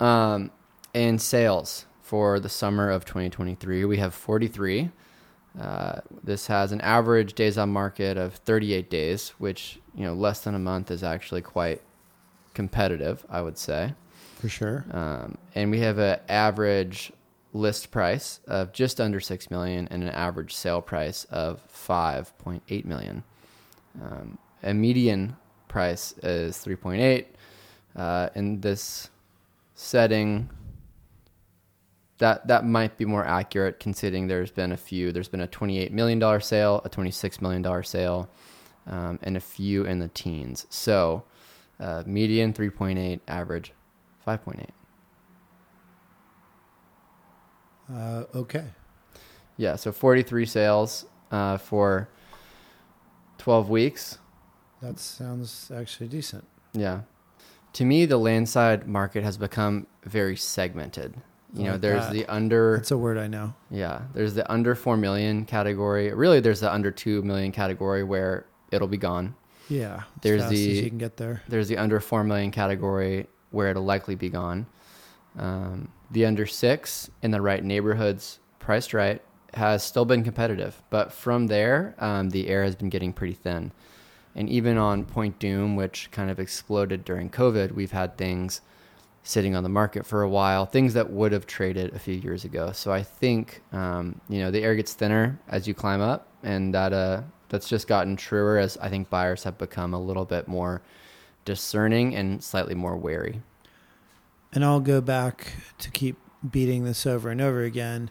Um, 0.00 0.50
and 0.94 1.20
sales 1.20 1.86
for 2.02 2.38
the 2.38 2.48
summer 2.48 2.88
of 2.90 3.04
2023, 3.04 3.84
we 3.84 3.96
have 3.98 4.14
43. 4.14 4.90
Uh, 5.58 6.00
this 6.22 6.46
has 6.46 6.72
an 6.72 6.80
average 6.80 7.34
days 7.34 7.58
on 7.58 7.70
market 7.70 8.16
of 8.16 8.34
38 8.34 8.88
days, 8.90 9.30
which 9.38 9.80
you 9.94 10.04
know 10.04 10.14
less 10.14 10.40
than 10.40 10.54
a 10.54 10.58
month 10.58 10.90
is 10.90 11.02
actually 11.02 11.42
quite 11.42 11.82
competitive, 12.54 13.24
I 13.28 13.42
would 13.42 13.58
say. 13.58 13.94
For 14.40 14.48
sure. 14.48 14.84
Um, 14.92 15.38
and 15.54 15.70
we 15.70 15.80
have 15.80 15.98
an 15.98 16.20
average 16.28 17.12
list 17.52 17.90
price 17.90 18.40
of 18.46 18.72
just 18.72 19.00
under 19.00 19.20
six 19.20 19.50
million 19.50 19.88
and 19.90 20.02
an 20.02 20.10
average 20.10 20.54
sale 20.54 20.80
price 20.80 21.24
of 21.24 21.60
5.8 21.72 22.84
million. 22.84 23.24
Um, 24.00 24.38
a 24.62 24.74
median 24.74 25.36
price 25.66 26.14
is 26.22 26.56
3.8. 26.56 27.26
Uh, 27.96 28.28
in 28.34 28.60
this 28.60 29.10
setting, 29.74 30.50
that 32.18 32.46
that 32.48 32.64
might 32.64 32.96
be 32.96 33.04
more 33.04 33.24
accurate 33.24 33.80
considering 33.80 34.26
there's 34.26 34.50
been 34.50 34.72
a 34.72 34.76
few. 34.76 35.12
There's 35.12 35.28
been 35.28 35.40
a 35.40 35.46
28 35.46 35.92
million 35.92 36.18
dollar 36.18 36.40
sale, 36.40 36.82
a 36.84 36.88
26 36.88 37.40
million 37.40 37.62
dollar 37.62 37.82
sale, 37.82 38.28
um, 38.86 39.18
and 39.22 39.36
a 39.36 39.40
few 39.40 39.84
in 39.84 40.00
the 40.00 40.08
teens. 40.08 40.66
So, 40.68 41.24
uh, 41.78 42.02
median 42.06 42.52
3.8, 42.52 43.20
average 43.28 43.72
5.8. 44.26 44.66
Uh, 47.90 48.24
okay. 48.34 48.66
Yeah, 49.56 49.76
so 49.76 49.92
43 49.92 50.44
sales 50.46 51.06
uh, 51.30 51.56
for 51.56 52.08
12 53.38 53.70
weeks. 53.70 54.18
That 54.82 54.98
sounds 54.98 55.70
actually 55.74 56.08
decent. 56.08 56.46
Yeah. 56.72 57.02
To 57.74 57.84
me, 57.84 58.06
the 58.06 58.18
landside 58.18 58.86
market 58.86 59.24
has 59.24 59.36
become 59.36 59.86
very 60.04 60.36
segmented. 60.36 61.16
You 61.54 61.64
know, 61.64 61.72
Like 61.72 61.80
there's 61.80 62.04
that. 62.04 62.12
the 62.12 62.26
under 62.26 62.76
That's 62.76 62.90
a 62.90 62.98
word 62.98 63.16
I 63.16 63.26
know. 63.26 63.54
Yeah, 63.70 64.02
there's 64.12 64.34
the 64.34 64.50
under 64.52 64.74
4 64.74 64.96
million 64.98 65.44
category. 65.46 66.12
Really, 66.12 66.40
there's 66.40 66.60
the 66.60 66.72
under 66.72 66.90
2 66.90 67.22
million 67.22 67.52
category 67.52 68.04
where 68.04 68.44
it'll 68.70 68.86
be 68.88 68.98
gone. 68.98 69.34
Yeah. 69.70 70.02
There's 70.22 70.46
the- 70.48 70.56
you 70.58 70.88
can 70.88 70.98
get 70.98 71.16
there. 71.16 71.42
There's 71.48 71.68
the 71.68 71.78
under 71.78 72.00
4 72.00 72.22
million 72.24 72.50
category 72.50 73.28
where 73.50 73.68
it'll 73.70 73.84
likely 73.84 74.14
be 74.14 74.28
gone. 74.28 74.66
Um, 75.38 75.88
the 76.10 76.26
under 76.26 76.46
6 76.46 77.10
in 77.22 77.30
the 77.30 77.40
right 77.40 77.62
neighborhoods, 77.64 78.40
priced 78.58 78.92
right, 78.92 79.22
has 79.54 79.82
still 79.82 80.04
been 80.04 80.24
competitive. 80.24 80.82
But 80.90 81.12
from 81.12 81.46
there, 81.46 81.94
um, 81.98 82.30
the 82.30 82.48
air 82.48 82.64
has 82.64 82.76
been 82.76 82.88
getting 82.90 83.12
pretty 83.12 83.34
thin. 83.34 83.72
And 84.34 84.48
even 84.50 84.76
on 84.76 85.04
Point 85.04 85.38
Dume, 85.38 85.76
which 85.76 86.10
kind 86.10 86.30
of 86.30 86.38
exploded 86.38 87.04
during 87.04 87.30
COVID, 87.30 87.72
we've 87.72 87.92
had 87.92 88.16
things 88.18 88.60
sitting 89.28 89.54
on 89.54 89.62
the 89.62 89.68
market 89.68 90.06
for 90.06 90.22
a 90.22 90.28
while, 90.28 90.64
things 90.64 90.94
that 90.94 91.10
would 91.10 91.32
have 91.32 91.46
traded 91.46 91.94
a 91.94 91.98
few 91.98 92.14
years 92.14 92.46
ago. 92.46 92.72
So 92.72 92.90
I 92.90 93.02
think 93.02 93.60
um, 93.72 94.18
you 94.28 94.38
know 94.38 94.50
the 94.50 94.62
air 94.62 94.74
gets 94.74 94.94
thinner 94.94 95.38
as 95.48 95.68
you 95.68 95.74
climb 95.74 96.00
up, 96.00 96.28
and 96.42 96.74
that 96.74 96.94
uh, 96.94 97.22
that's 97.50 97.68
just 97.68 97.86
gotten 97.86 98.16
truer 98.16 98.56
as 98.56 98.78
I 98.78 98.88
think 98.88 99.10
buyers 99.10 99.44
have 99.44 99.58
become 99.58 99.92
a 99.92 100.00
little 100.00 100.24
bit 100.24 100.48
more 100.48 100.80
discerning 101.44 102.14
and 102.14 102.42
slightly 102.42 102.74
more 102.74 102.96
wary. 102.96 103.42
And 104.54 104.64
I'll 104.64 104.80
go 104.80 105.02
back 105.02 105.52
to 105.78 105.90
keep 105.90 106.16
beating 106.48 106.84
this 106.84 107.06
over 107.06 107.28
and 107.28 107.40
over 107.40 107.62
again. 107.62 108.10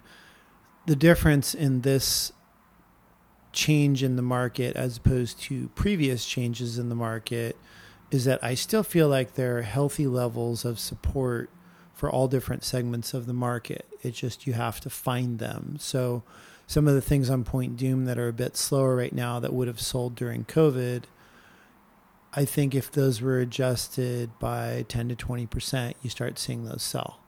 The 0.86 0.95
difference 0.95 1.55
in 1.55 1.81
this 1.81 2.31
change 3.53 4.03
in 4.03 4.17
the 4.17 4.21
market 4.21 4.75
as 4.75 4.97
opposed 4.97 5.41
to 5.41 5.69
previous 5.69 6.27
changes 6.27 6.77
in 6.77 6.89
the 6.89 6.95
market 6.95 7.57
is 8.11 8.25
that 8.25 8.43
I 8.43 8.53
still 8.55 8.83
feel 8.83 9.07
like 9.09 9.33
there 9.33 9.57
are 9.57 9.63
healthy 9.63 10.07
levels 10.07 10.63
of 10.63 10.79
support 10.79 11.49
for 11.93 12.09
all 12.09 12.27
different 12.27 12.63
segments 12.63 13.13
of 13.13 13.25
the 13.25 13.33
market. 13.33 13.85
It's 14.01 14.19
just 14.19 14.47
you 14.47 14.53
have 14.53 14.79
to 14.81 14.89
find 14.89 15.39
them. 15.39 15.77
So 15.79 16.23
some 16.67 16.87
of 16.87 16.93
the 16.93 17.01
things 17.01 17.29
on 17.29 17.43
Point 17.43 17.77
Dume 17.77 18.05
that 18.05 18.19
are 18.19 18.27
a 18.27 18.33
bit 18.33 18.55
slower 18.55 18.95
right 18.95 19.13
now 19.13 19.39
that 19.39 19.53
would 19.53 19.67
have 19.67 19.81
sold 19.81 20.15
during 20.15 20.45
COVID, 20.45 21.03
I 22.33 22.45
think 22.45 22.75
if 22.75 22.91
those 22.91 23.21
were 23.21 23.39
adjusted 23.39 24.29
by 24.37 24.85
10 24.87 25.09
to 25.09 25.15
20%, 25.15 25.93
you 26.01 26.09
start 26.09 26.37
seeing 26.37 26.65
those 26.65 26.83
sell. 26.83 27.19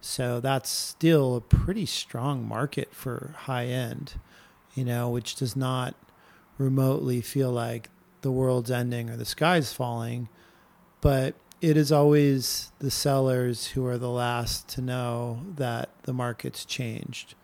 So 0.00 0.38
that's 0.38 0.70
still 0.70 1.36
a 1.36 1.40
pretty 1.40 1.86
strong 1.86 2.46
market 2.46 2.94
for 2.94 3.34
high 3.36 3.66
end, 3.66 4.14
you 4.74 4.84
know, 4.84 5.08
which 5.08 5.34
does 5.34 5.56
not 5.56 5.94
remotely 6.58 7.20
feel 7.20 7.50
like 7.50 7.88
the 8.24 8.32
world's 8.32 8.70
ending 8.70 9.10
or 9.10 9.16
the 9.16 9.24
sky's 9.24 9.72
falling. 9.72 10.28
But 11.02 11.34
it 11.60 11.76
is 11.76 11.92
always 11.92 12.72
the 12.78 12.90
sellers 12.90 13.68
who 13.68 13.86
are 13.86 13.98
the 13.98 14.10
last 14.10 14.66
to 14.70 14.80
know 14.80 15.42
that 15.56 15.90
the 16.02 16.12
market's 16.12 16.64
changed. 16.64 17.34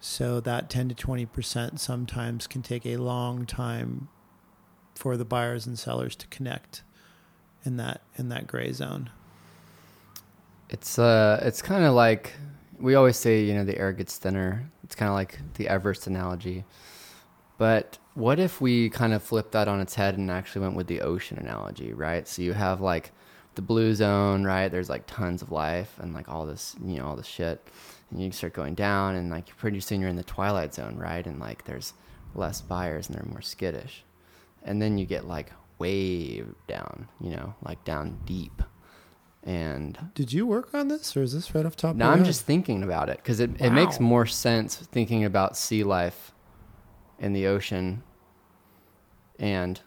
So 0.00 0.40
that 0.40 0.70
10 0.70 0.90
to 0.90 0.94
20% 0.94 1.78
sometimes 1.78 2.46
can 2.46 2.62
take 2.62 2.86
a 2.86 2.96
long 2.96 3.44
time 3.44 4.08
for 4.94 5.16
the 5.16 5.24
buyers 5.24 5.66
and 5.66 5.78
sellers 5.78 6.14
to 6.16 6.26
connect 6.28 6.82
in 7.64 7.76
that 7.76 8.00
in 8.16 8.28
that 8.30 8.46
gray 8.46 8.72
zone. 8.72 9.10
It's 10.70 10.98
uh, 10.98 11.40
it's 11.42 11.60
kind 11.60 11.84
of 11.84 11.94
like 11.94 12.32
we 12.78 12.94
always 12.94 13.16
say, 13.16 13.42
you 13.42 13.52
know, 13.52 13.64
the 13.64 13.76
air 13.76 13.92
gets 13.92 14.16
thinner. 14.16 14.70
It's 14.84 14.94
kind 14.94 15.08
of 15.08 15.14
like 15.14 15.38
the 15.54 15.68
Everest 15.68 16.06
analogy. 16.06 16.64
But 17.58 17.98
what 18.14 18.38
if 18.38 18.60
we 18.60 18.90
kind 18.90 19.12
of 19.12 19.22
flipped 19.22 19.52
that 19.52 19.68
on 19.68 19.80
its 19.80 19.94
head 19.94 20.18
and 20.18 20.30
actually 20.30 20.62
went 20.62 20.76
with 20.76 20.86
the 20.86 21.00
ocean 21.00 21.38
analogy, 21.38 21.92
right? 21.92 22.26
So 22.26 22.42
you 22.42 22.52
have 22.52 22.80
like 22.80 23.12
the 23.54 23.62
blue 23.62 23.94
zone, 23.94 24.44
right? 24.44 24.68
There's 24.68 24.88
like 24.88 25.06
tons 25.06 25.42
of 25.42 25.52
life 25.52 25.94
and 25.98 26.12
like 26.14 26.28
all 26.28 26.46
this, 26.46 26.76
you 26.84 26.98
know, 26.98 27.06
all 27.06 27.16
this 27.16 27.26
shit. 27.26 27.66
And 28.10 28.22
you 28.22 28.32
start 28.32 28.52
going 28.52 28.74
down 28.74 29.14
and 29.14 29.30
like 29.30 29.56
pretty 29.56 29.80
soon 29.80 30.00
you're 30.00 30.10
in 30.10 30.16
the 30.16 30.24
twilight 30.24 30.74
zone, 30.74 30.96
right? 30.96 31.24
And 31.24 31.38
like 31.38 31.64
there's 31.64 31.94
less 32.34 32.60
buyers 32.60 33.08
and 33.08 33.16
they're 33.16 33.26
more 33.26 33.42
skittish. 33.42 34.04
And 34.62 34.82
then 34.82 34.98
you 34.98 35.06
get 35.06 35.26
like 35.26 35.52
way 35.78 36.42
down, 36.66 37.08
you 37.20 37.30
know, 37.30 37.54
like 37.62 37.82
down 37.84 38.18
deep. 38.24 38.62
And 39.42 39.98
Did 40.14 40.34
you 40.34 40.46
work 40.46 40.74
on 40.74 40.88
this, 40.88 41.16
or 41.16 41.22
is 41.22 41.32
this 41.32 41.54
right 41.54 41.64
off 41.64 41.74
top? 41.74 41.96
now 41.96 42.12
of 42.12 42.18
I'm 42.18 42.24
just 42.26 42.42
thinking 42.42 42.82
about 42.82 43.08
it 43.08 43.16
because 43.16 43.40
it, 43.40 43.58
it 43.58 43.70
makes 43.70 43.98
more 43.98 44.26
sense 44.26 44.76
thinking 44.76 45.24
about 45.24 45.56
sea 45.56 45.82
life 45.82 46.32
in 47.18 47.32
the 47.32 47.46
ocean, 47.46 48.02
and 49.40 49.80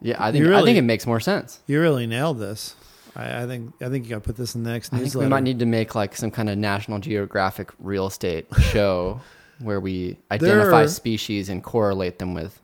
yeah, 0.00 0.16
I 0.18 0.32
think 0.32 0.44
You 0.44 0.54
I 0.54 0.62
think 0.62 0.78
it 0.78 0.82
makes 0.82 1.06
more 1.06 1.20
sense. 1.20 1.60
you 1.66 1.80
really 1.80 2.06
nailed 2.06 2.38
this. 2.38 2.74
I, 3.14 3.42
I 3.42 3.46
think 3.46 3.74
I 3.80 3.88
think 3.88 4.04
you 4.04 4.10
got 4.10 4.16
to 4.16 4.20
put 4.26 4.36
this 4.36 4.54
in 4.54 4.62
the 4.62 4.70
next 4.70 4.88
I 4.88 4.96
think 4.96 5.02
newsletter. 5.06 5.26
we 5.26 5.30
might 5.30 5.42
need 5.42 5.58
to 5.58 5.66
make 5.66 5.94
like 5.94 6.16
some 6.16 6.30
kind 6.30 6.48
of 6.48 6.56
National 6.58 6.98
Geographic 6.98 7.70
real 7.78 8.06
estate 8.06 8.46
show 8.60 9.20
where 9.60 9.80
we 9.80 10.18
identify 10.30 10.78
There- 10.80 10.88
species 10.88 11.48
and 11.48 11.62
correlate 11.62 12.18
them 12.18 12.34
with 12.34 12.60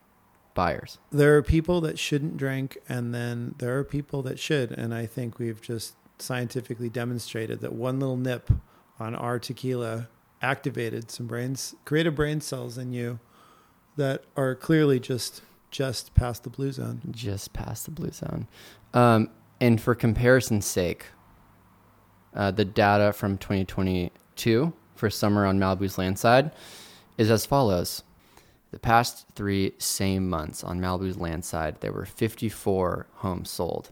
buyers. 0.54 0.98
there 1.12 1.36
are 1.36 1.42
people 1.42 1.80
that 1.82 1.98
shouldn't 2.00 2.36
drink, 2.36 2.78
and 2.88 3.14
then 3.14 3.54
there 3.58 3.78
are 3.78 3.84
people 3.84 4.22
that 4.22 4.38
should. 4.40 4.72
And 4.72 4.92
I 4.92 5.06
think 5.06 5.38
we've 5.38 5.60
just 5.62 5.94
scientifically 6.18 6.88
demonstrated 6.88 7.60
that 7.60 7.72
one 7.72 8.00
little 8.00 8.16
nip 8.16 8.50
on 8.98 9.14
our 9.14 9.38
tequila 9.38 10.08
activated 10.42 11.12
some 11.12 11.28
brains, 11.28 11.76
creative 11.84 12.16
brain 12.16 12.40
cells 12.40 12.76
in 12.76 12.92
you 12.92 13.20
that 13.96 14.24
are 14.36 14.56
clearly 14.56 14.98
just 14.98 15.42
just 15.70 16.14
past 16.14 16.44
the 16.44 16.50
blue 16.50 16.72
zone. 16.72 17.00
just 17.10 17.52
past 17.52 17.84
the 17.84 17.90
blue 17.90 18.10
zone. 18.10 18.48
Um, 18.94 19.30
and 19.60 19.80
for 19.80 19.94
comparison's 19.94 20.66
sake, 20.66 21.06
uh, 22.34 22.50
the 22.50 22.64
data 22.64 23.12
from 23.12 23.38
2022 23.38 24.72
for 24.94 25.10
summer 25.10 25.44
on 25.44 25.58
Malibu's 25.58 25.98
landside 25.98 26.52
is 27.16 27.30
as 27.30 27.46
follows. 27.46 28.02
The 28.70 28.78
past 28.78 29.26
three 29.34 29.72
same 29.78 30.28
months 30.28 30.62
on 30.62 30.80
Malibu's 30.80 31.16
landside, 31.16 31.80
there 31.80 31.92
were 31.92 32.04
54 32.04 33.06
homes 33.14 33.50
sold. 33.50 33.90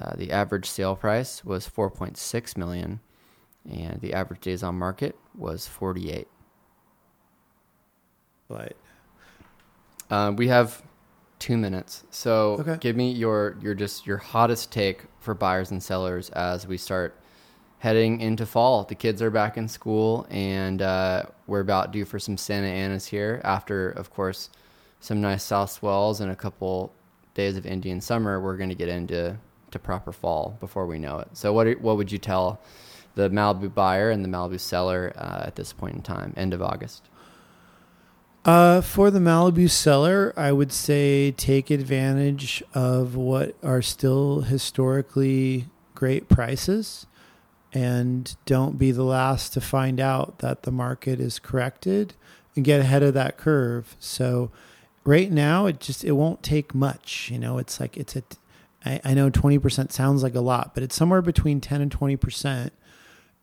Uh, 0.00 0.14
the 0.16 0.30
average 0.30 0.70
sale 0.70 0.94
price 0.94 1.44
was 1.44 1.68
4.6 1.68 2.56
million, 2.56 3.00
and 3.68 4.00
the 4.00 4.14
average 4.14 4.40
days 4.40 4.62
on 4.62 4.76
market 4.76 5.16
was 5.36 5.66
48. 5.66 6.28
But 8.48 8.76
Uh, 10.10 10.32
we 10.34 10.48
have 10.48 10.82
two 11.38 11.56
minutes, 11.56 12.04
so 12.10 12.56
Okay. 12.60 12.76
give 12.80 12.96
me 12.96 13.10
your 13.12 13.56
your 13.60 13.74
just 13.74 14.06
your 14.06 14.16
hottest 14.18 14.72
take 14.72 15.04
for 15.20 15.34
buyers 15.34 15.70
and 15.70 15.82
sellers 15.82 16.30
as 16.30 16.66
we 16.66 16.76
start 16.76 17.14
heading 17.78 18.20
into 18.20 18.44
fall. 18.44 18.82
The 18.84 18.94
kids 18.96 19.22
are 19.22 19.30
back 19.30 19.56
in 19.56 19.68
school, 19.68 20.26
and 20.30 20.82
uh, 20.82 21.24
we're 21.46 21.60
about 21.60 21.92
due 21.92 22.04
for 22.04 22.18
some 22.18 22.36
Santa 22.36 22.66
Anas 22.66 23.06
here. 23.06 23.40
After, 23.44 23.90
of 23.90 24.10
course, 24.12 24.50
some 25.00 25.20
nice 25.20 25.44
south 25.44 25.70
swells 25.70 26.20
and 26.20 26.30
a 26.32 26.36
couple 26.36 26.92
days 27.34 27.56
of 27.56 27.64
Indian 27.66 28.00
summer, 28.00 28.40
we're 28.40 28.56
going 28.56 28.68
to 28.70 28.74
get 28.74 28.88
into 28.88 29.36
to 29.70 29.78
proper 29.78 30.10
fall 30.12 30.56
before 30.60 30.86
we 30.86 30.98
know 30.98 31.18
it. 31.20 31.28
So, 31.34 31.52
what 31.52 31.66
are- 31.68 31.78
what 31.78 31.96
would 31.98 32.10
you 32.10 32.18
tell 32.18 32.58
the 33.14 33.28
Malibu 33.30 33.72
buyer 33.72 34.10
and 34.10 34.24
the 34.24 34.28
Malibu 34.28 34.58
seller 34.58 35.12
uh, 35.16 35.42
at 35.46 35.54
this 35.54 35.72
point 35.72 35.94
in 35.94 36.02
time, 36.02 36.32
end 36.36 36.52
of 36.54 36.60
August? 36.62 37.04
Uh, 38.48 38.80
for 38.80 39.10
the 39.10 39.18
Malibu 39.18 39.68
seller, 39.68 40.32
I 40.34 40.52
would 40.52 40.72
say 40.72 41.32
take 41.32 41.68
advantage 41.68 42.62
of 42.72 43.14
what 43.14 43.54
are 43.62 43.82
still 43.82 44.40
historically 44.40 45.66
great 45.94 46.30
prices 46.30 47.06
and 47.74 48.34
don't 48.46 48.78
be 48.78 48.90
the 48.90 49.02
last 49.02 49.52
to 49.52 49.60
find 49.60 50.00
out 50.00 50.38
that 50.38 50.62
the 50.62 50.70
market 50.70 51.20
is 51.20 51.38
corrected 51.38 52.14
and 52.56 52.64
get 52.64 52.80
ahead 52.80 53.02
of 53.02 53.12
that 53.12 53.36
curve. 53.36 53.94
So 53.98 54.50
right 55.04 55.30
now 55.30 55.66
it 55.66 55.78
just 55.78 56.02
it 56.02 56.12
won't 56.12 56.42
take 56.42 56.74
much, 56.74 57.28
you 57.30 57.38
know, 57.38 57.58
it's 57.58 57.78
like 57.78 57.98
it's 57.98 58.16
a 58.16 58.22
I, 58.82 58.98
I 59.04 59.12
know 59.12 59.28
20% 59.28 59.92
sounds 59.92 60.22
like 60.22 60.34
a 60.34 60.40
lot, 60.40 60.72
but 60.72 60.82
it's 60.82 60.96
somewhere 60.96 61.20
between 61.20 61.60
10 61.60 61.82
and 61.82 61.94
20% 61.94 62.70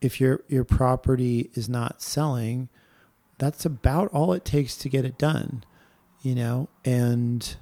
if 0.02 0.20
your 0.20 0.42
your 0.48 0.64
property 0.64 1.52
is 1.54 1.70
not 1.70 2.02
selling 2.02 2.70
that's 3.38 3.66
about 3.66 4.12
all 4.14 4.34
it 4.34 4.46
takes 4.46 4.78
to 4.78 4.90
get 4.90 5.06
it 5.06 5.18
done, 5.18 5.64
you 6.22 6.36
know, 6.36 6.70
and 6.84 7.58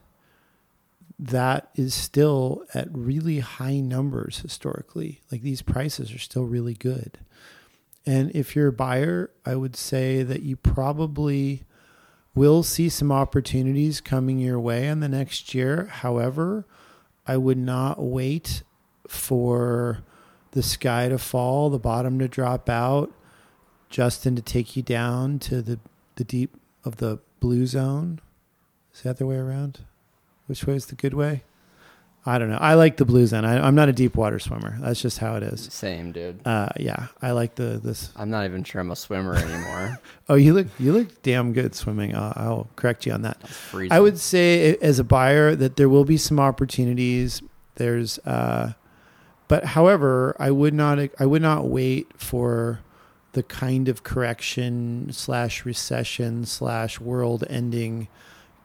that 1.19 1.69
is 1.75 1.93
still 1.93 2.63
at 2.73 2.87
really 2.91 3.39
high 3.39 3.79
numbers 3.79 4.39
historically. 4.39 5.21
Like 5.31 5.41
these 5.41 5.61
prices 5.61 6.13
are 6.13 6.19
still 6.19 6.45
really 6.45 6.73
good. 6.73 7.19
And 8.05 8.31
if 8.35 8.55
you're 8.55 8.67
a 8.67 8.73
buyer, 8.73 9.31
I 9.45 9.55
would 9.55 9.75
say 9.75 10.23
that 10.23 10.43
you 10.43 10.57
probably 10.57 11.63
will 12.35 12.63
see 12.63 12.89
some 12.89 13.11
opportunities 13.11 14.01
coming 14.01 14.39
your 14.39 14.59
way 14.59 14.87
in 14.87 14.99
the 14.99 15.07
next 15.07 15.53
year. 15.53 15.85
However, 15.85 16.65
I 17.25 17.37
would 17.37 17.57
not 17.57 18.01
wait 18.03 18.63
for 19.07 19.99
the 20.51 20.63
sky 20.63 21.09
to 21.09 21.17
fall, 21.17 21.69
the 21.69 21.79
bottom 21.79 22.19
to 22.19 22.27
drop 22.27 22.69
out, 22.69 23.11
Justin 23.93 24.35
to 24.35 24.41
take 24.41 24.75
you 24.75 24.81
down 24.81 25.37
to 25.37 25.61
the, 25.61 25.77
the 26.15 26.23
deep 26.23 26.57
of 26.83 26.97
the 26.97 27.19
blue 27.39 27.67
zone. 27.67 28.19
Is 28.91 29.03
that 29.03 29.19
the 29.19 29.27
way 29.27 29.35
around? 29.35 29.81
Which 30.47 30.65
way 30.65 30.73
is 30.73 30.87
the 30.87 30.95
good 30.95 31.13
way? 31.13 31.43
I 32.25 32.39
don't 32.39 32.49
know. 32.49 32.57
I 32.57 32.73
like 32.73 32.97
the 32.97 33.05
blue 33.05 33.27
zone. 33.27 33.45
I, 33.45 33.63
I'm 33.63 33.75
not 33.75 33.89
a 33.89 33.93
deep 33.93 34.15
water 34.15 34.39
swimmer. 34.39 34.79
That's 34.79 34.99
just 34.99 35.19
how 35.19 35.35
it 35.35 35.43
is. 35.43 35.65
Same, 35.71 36.11
dude. 36.11 36.39
Uh, 36.43 36.69
yeah, 36.79 37.07
I 37.21 37.33
like 37.33 37.53
the 37.53 37.79
this. 37.83 38.11
I'm 38.15 38.31
not 38.31 38.45
even 38.45 38.63
sure 38.63 38.81
I'm 38.81 38.89
a 38.89 38.95
swimmer 38.95 39.35
anymore. 39.35 39.99
Oh, 40.29 40.35
you 40.35 40.53
look 40.53 40.67
you 40.79 40.93
look 40.93 41.21
damn 41.21 41.53
good 41.53 41.75
swimming. 41.75 42.15
I'll, 42.15 42.33
I'll 42.35 42.67
correct 42.75 43.05
you 43.05 43.11
on 43.11 43.21
that. 43.23 43.37
I 43.91 43.99
would 43.99 44.17
say 44.17 44.75
as 44.77 44.97
a 44.97 45.03
buyer 45.03 45.53
that 45.53 45.75
there 45.75 45.89
will 45.89 46.05
be 46.05 46.17
some 46.17 46.39
opportunities. 46.39 47.43
There's, 47.75 48.19
uh, 48.19 48.73
but 49.49 49.65
however, 49.65 50.35
I 50.39 50.49
would 50.49 50.73
not 50.73 50.97
I 51.19 51.25
would 51.25 51.41
not 51.43 51.67
wait 51.67 52.07
for 52.19 52.79
the 53.33 53.43
kind 53.43 53.89
of 53.89 54.03
correction 54.03 55.09
slash 55.11 55.65
recession 55.65 56.45
slash 56.45 56.99
world 56.99 57.43
ending 57.49 58.07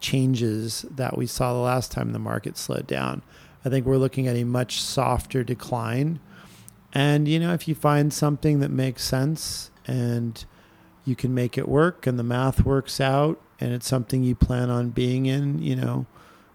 changes 0.00 0.84
that 0.90 1.18
we 1.18 1.26
saw 1.26 1.52
the 1.52 1.58
last 1.58 1.90
time 1.90 2.12
the 2.12 2.18
market 2.18 2.56
slowed 2.56 2.86
down. 2.86 3.22
I 3.64 3.68
think 3.70 3.84
we're 3.84 3.96
looking 3.96 4.28
at 4.28 4.36
a 4.36 4.44
much 4.44 4.80
softer 4.80 5.42
decline. 5.42 6.20
And 6.92 7.26
you 7.26 7.40
know, 7.40 7.52
if 7.52 7.66
you 7.66 7.74
find 7.74 8.12
something 8.12 8.60
that 8.60 8.70
makes 8.70 9.02
sense 9.02 9.70
and 9.86 10.44
you 11.04 11.16
can 11.16 11.34
make 11.34 11.58
it 11.58 11.68
work 11.68 12.06
and 12.06 12.18
the 12.18 12.22
math 12.22 12.64
works 12.64 13.00
out 13.00 13.40
and 13.60 13.72
it's 13.72 13.88
something 13.88 14.22
you 14.22 14.34
plan 14.34 14.70
on 14.70 14.90
being 14.90 15.26
in, 15.26 15.60
you 15.60 15.74
know, 15.74 16.06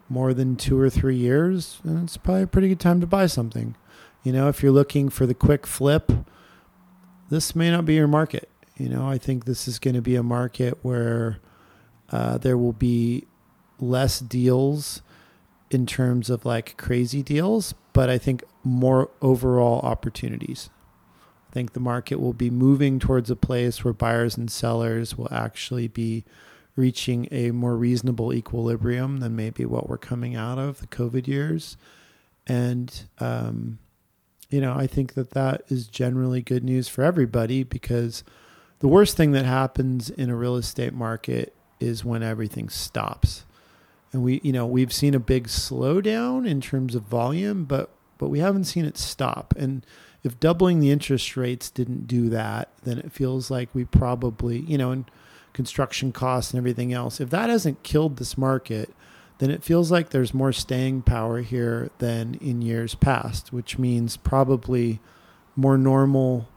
more 0.08 0.32
than 0.32 0.56
2 0.56 0.78
or 0.78 0.88
3 0.88 1.16
years, 1.16 1.80
then 1.84 2.04
it's 2.04 2.16
probably 2.16 2.42
a 2.42 2.46
pretty 2.46 2.68
good 2.68 2.80
time 2.80 3.00
to 3.00 3.06
buy 3.06 3.26
something. 3.26 3.74
You 4.22 4.32
know, 4.32 4.48
if 4.48 4.62
you're 4.62 4.72
looking 4.72 5.08
for 5.08 5.26
the 5.26 5.34
quick 5.34 5.66
flip, 5.66 6.12
this 7.30 7.54
may 7.54 7.70
not 7.70 7.84
be 7.84 7.94
your 7.94 8.08
market. 8.08 8.48
You 8.76 8.88
know, 8.88 9.08
I 9.08 9.18
think 9.18 9.44
this 9.44 9.68
is 9.68 9.78
going 9.78 9.94
to 9.94 10.02
be 10.02 10.16
a 10.16 10.22
market 10.22 10.78
where 10.82 11.38
uh, 12.10 12.38
there 12.38 12.58
will 12.58 12.72
be 12.72 13.26
less 13.78 14.20
deals 14.20 15.02
in 15.70 15.86
terms 15.86 16.30
of 16.30 16.44
like 16.44 16.76
crazy 16.76 17.22
deals, 17.22 17.74
but 17.92 18.10
I 18.10 18.18
think 18.18 18.44
more 18.62 19.10
overall 19.22 19.80
opportunities. 19.80 20.70
I 21.50 21.52
think 21.52 21.72
the 21.72 21.80
market 21.80 22.20
will 22.20 22.32
be 22.32 22.50
moving 22.50 22.98
towards 22.98 23.30
a 23.30 23.36
place 23.36 23.84
where 23.84 23.94
buyers 23.94 24.36
and 24.36 24.50
sellers 24.50 25.16
will 25.16 25.32
actually 25.32 25.88
be 25.88 26.24
reaching 26.76 27.28
a 27.30 27.52
more 27.52 27.76
reasonable 27.76 28.32
equilibrium 28.32 29.18
than 29.18 29.36
maybe 29.36 29.64
what 29.64 29.88
we're 29.88 29.98
coming 29.98 30.34
out 30.34 30.58
of 30.58 30.80
the 30.80 30.88
COVID 30.88 31.28
years. 31.28 31.76
And, 32.46 32.92
um, 33.20 33.78
you 34.54 34.60
know, 34.60 34.72
I 34.72 34.86
think 34.86 35.14
that 35.14 35.30
that 35.30 35.62
is 35.66 35.88
generally 35.88 36.40
good 36.40 36.62
news 36.62 36.86
for 36.86 37.02
everybody 37.02 37.64
because 37.64 38.22
the 38.78 38.86
worst 38.86 39.16
thing 39.16 39.32
that 39.32 39.44
happens 39.44 40.10
in 40.10 40.30
a 40.30 40.36
real 40.36 40.54
estate 40.54 40.92
market 40.92 41.52
is 41.80 42.04
when 42.04 42.22
everything 42.22 42.68
stops. 42.68 43.46
And 44.12 44.22
we, 44.22 44.40
you 44.44 44.52
know, 44.52 44.64
we've 44.64 44.92
seen 44.92 45.12
a 45.12 45.18
big 45.18 45.48
slowdown 45.48 46.48
in 46.48 46.60
terms 46.60 46.94
of 46.94 47.02
volume, 47.02 47.64
but 47.64 47.90
but 48.16 48.28
we 48.28 48.38
haven't 48.38 48.66
seen 48.66 48.84
it 48.84 48.96
stop. 48.96 49.54
And 49.58 49.84
if 50.22 50.38
doubling 50.38 50.78
the 50.78 50.92
interest 50.92 51.36
rates 51.36 51.68
didn't 51.68 52.06
do 52.06 52.28
that, 52.28 52.68
then 52.84 52.98
it 52.98 53.10
feels 53.10 53.50
like 53.50 53.74
we 53.74 53.84
probably, 53.84 54.60
you 54.60 54.78
know, 54.78 54.92
and 54.92 55.10
construction 55.52 56.12
costs 56.12 56.52
and 56.52 56.58
everything 56.58 56.92
else, 56.92 57.20
if 57.20 57.30
that 57.30 57.50
hasn't 57.50 57.82
killed 57.82 58.18
this 58.18 58.38
market, 58.38 58.94
then 59.38 59.50
it 59.50 59.62
feels 59.62 59.90
like 59.90 60.10
there's 60.10 60.32
more 60.32 60.52
staying 60.52 61.02
power 61.02 61.40
here 61.40 61.90
than 61.98 62.34
in 62.34 62.62
years 62.62 62.94
past, 62.94 63.52
which 63.52 63.78
means 63.78 64.16
probably 64.16 65.00
more 65.56 65.78
normal 65.78 66.48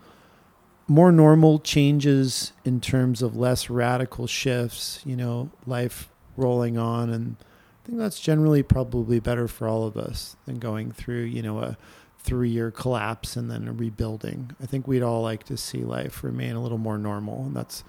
more 0.90 1.12
normal 1.12 1.60
changes 1.60 2.54
in 2.64 2.80
terms 2.80 3.22
of 3.22 3.36
less 3.36 3.70
radical 3.70 4.26
shifts, 4.26 5.02
you 5.06 5.18
know, 5.18 5.50
life 5.66 6.08
rolling 6.38 6.78
on 6.78 7.10
and 7.10 7.36
I 7.42 7.88
think 7.88 7.98
that's 8.00 8.20
generally 8.20 8.64
probably 8.64 9.20
better 9.20 9.48
for 9.48 9.68
all 9.68 9.86
of 9.86 9.98
us 9.98 10.36
than 10.46 10.60
going 10.60 10.92
through, 10.92 11.24
you 11.24 11.42
know, 11.42 11.60
a 11.60 11.78
3-year 12.26 12.72
collapse 12.72 13.36
and 13.36 13.50
then 13.50 13.68
a 13.68 13.74
rebuilding. 13.74 14.52
I 14.62 14.66
think 14.66 14.88
we'd 14.88 15.04
all 15.04 15.22
like 15.22 15.44
to 15.46 15.58
see 15.58 15.84
life 15.84 16.24
remain 16.24 16.56
a 16.56 16.62
little 16.62 16.78
more 16.78 16.98
normal 16.98 17.46
and 17.46 17.56
that's 17.56 17.84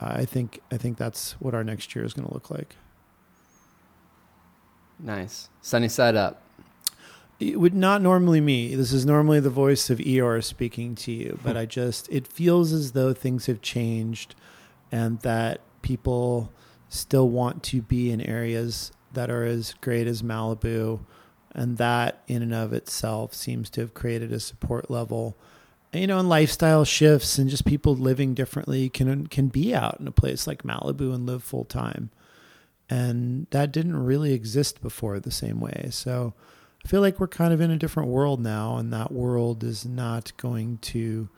I 0.00 0.24
think 0.24 0.60
I 0.70 0.76
think 0.76 0.96
that's 0.96 1.32
what 1.40 1.54
our 1.54 1.64
next 1.64 1.94
year 1.96 2.04
is 2.04 2.14
going 2.14 2.28
to 2.28 2.34
look 2.34 2.50
like. 2.50 2.76
Nice. 4.98 5.48
Sunny 5.62 5.88
side 5.88 6.16
up. 6.16 6.42
It 7.40 7.60
would 7.60 7.74
not 7.74 8.02
normally 8.02 8.40
me. 8.40 8.74
This 8.74 8.92
is 8.92 9.06
normally 9.06 9.38
the 9.38 9.50
voice 9.50 9.90
of 9.90 9.98
Eeyore 9.98 10.42
speaking 10.42 10.96
to 10.96 11.12
you, 11.12 11.38
but 11.44 11.52
hmm. 11.52 11.58
I 11.58 11.66
just 11.66 12.08
it 12.10 12.26
feels 12.26 12.72
as 12.72 12.92
though 12.92 13.12
things 13.12 13.46
have 13.46 13.62
changed, 13.62 14.34
and 14.90 15.20
that 15.20 15.60
people 15.82 16.52
still 16.88 17.28
want 17.28 17.62
to 17.62 17.82
be 17.82 18.10
in 18.10 18.20
areas 18.20 18.90
that 19.12 19.30
are 19.30 19.44
as 19.44 19.74
great 19.80 20.06
as 20.06 20.22
Malibu, 20.22 21.00
and 21.52 21.76
that 21.78 22.22
in 22.26 22.42
and 22.42 22.54
of 22.54 22.72
itself 22.72 23.34
seems 23.34 23.70
to 23.70 23.80
have 23.82 23.94
created 23.94 24.32
a 24.32 24.40
support 24.40 24.90
level. 24.90 25.36
You 25.92 26.06
know, 26.06 26.18
and 26.18 26.28
lifestyle 26.28 26.84
shifts 26.84 27.38
and 27.38 27.48
just 27.48 27.64
people 27.64 27.94
living 27.94 28.34
differently 28.34 28.88
can 28.88 29.28
can 29.28 29.46
be 29.46 29.74
out 29.74 30.00
in 30.00 30.08
a 30.08 30.12
place 30.12 30.46
like 30.46 30.64
Malibu 30.64 31.14
and 31.14 31.24
live 31.24 31.44
full 31.44 31.64
time, 31.64 32.10
and 32.90 33.46
that 33.50 33.72
didn't 33.72 33.96
really 33.96 34.32
exist 34.32 34.80
before 34.80 35.20
the 35.20 35.30
same 35.30 35.60
way. 35.60 35.88
So. 35.90 36.34
I 36.84 36.88
feel 36.88 37.00
like 37.00 37.18
we're 37.18 37.26
kind 37.26 37.52
of 37.52 37.60
in 37.60 37.72
a 37.72 37.76
different 37.76 38.08
world 38.08 38.40
now, 38.40 38.76
and 38.76 38.92
that 38.92 39.10
world 39.10 39.64
is 39.64 39.84
not 39.84 40.32
going 40.36 40.78
to 40.78 41.28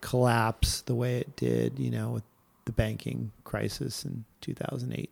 collapse 0.00 0.80
the 0.80 0.94
way 0.94 1.18
it 1.18 1.36
did, 1.36 1.78
you 1.78 1.90
know, 1.90 2.10
with 2.10 2.22
the 2.64 2.72
banking 2.72 3.32
crisis 3.44 4.04
in 4.04 4.24
2008. 4.40 5.10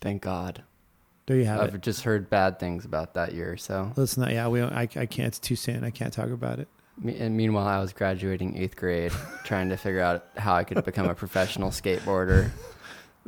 Thank 0.00 0.22
God. 0.22 0.62
There 1.26 1.36
you 1.36 1.44
have 1.44 1.60
I've 1.60 1.74
it. 1.74 1.82
just 1.82 2.02
heard 2.02 2.30
bad 2.30 2.58
things 2.58 2.84
about 2.84 3.14
that 3.14 3.34
year. 3.34 3.56
So, 3.56 3.92
Let's 3.96 4.16
not. 4.16 4.32
Yeah, 4.32 4.48
we. 4.48 4.60
Don't, 4.60 4.72
I. 4.72 4.82
I 4.82 5.06
can't. 5.06 5.28
It's 5.28 5.38
too 5.38 5.56
soon. 5.56 5.84
I 5.84 5.90
can't 5.90 6.12
talk 6.12 6.30
about 6.30 6.58
it. 6.58 6.68
And 7.04 7.36
meanwhile, 7.36 7.66
I 7.66 7.78
was 7.80 7.92
graduating 7.92 8.56
eighth 8.56 8.76
grade, 8.76 9.12
trying 9.44 9.68
to 9.68 9.76
figure 9.76 10.00
out 10.00 10.24
how 10.36 10.54
I 10.54 10.64
could 10.64 10.84
become 10.84 11.08
a 11.08 11.14
professional 11.14 11.70
skateboarder. 11.70 12.50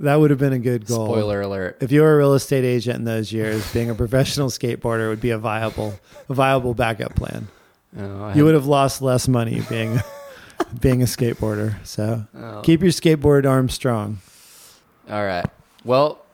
That 0.00 0.16
would 0.18 0.30
have 0.30 0.38
been 0.38 0.54
a 0.54 0.58
good 0.58 0.86
goal. 0.86 1.06
Spoiler 1.06 1.42
alert. 1.42 1.76
If 1.82 1.92
you 1.92 2.00
were 2.00 2.14
a 2.14 2.16
real 2.16 2.32
estate 2.32 2.64
agent 2.64 2.96
in 2.96 3.04
those 3.04 3.32
years, 3.32 3.70
being 3.72 3.90
a 3.90 3.94
professional 3.94 4.48
skateboarder 4.48 5.10
would 5.10 5.20
be 5.20 5.28
a 5.28 5.38
viable, 5.38 5.94
a 6.28 6.34
viable 6.34 6.72
backup 6.72 7.14
plan. 7.14 7.48
Oh, 7.98 8.00
You 8.00 8.36
had- 8.36 8.42
would 8.44 8.54
have 8.54 8.66
lost 8.66 9.02
less 9.02 9.28
money 9.28 9.62
being, 9.68 10.00
being 10.80 11.02
a 11.02 11.04
skateboarder. 11.04 11.74
So 11.86 12.24
oh. 12.34 12.62
keep 12.62 12.80
your 12.80 12.92
skateboard 12.92 13.46
arm 13.46 13.68
strong. 13.68 14.20
All 15.10 15.22
right. 15.24 15.44
Well, 15.84 16.24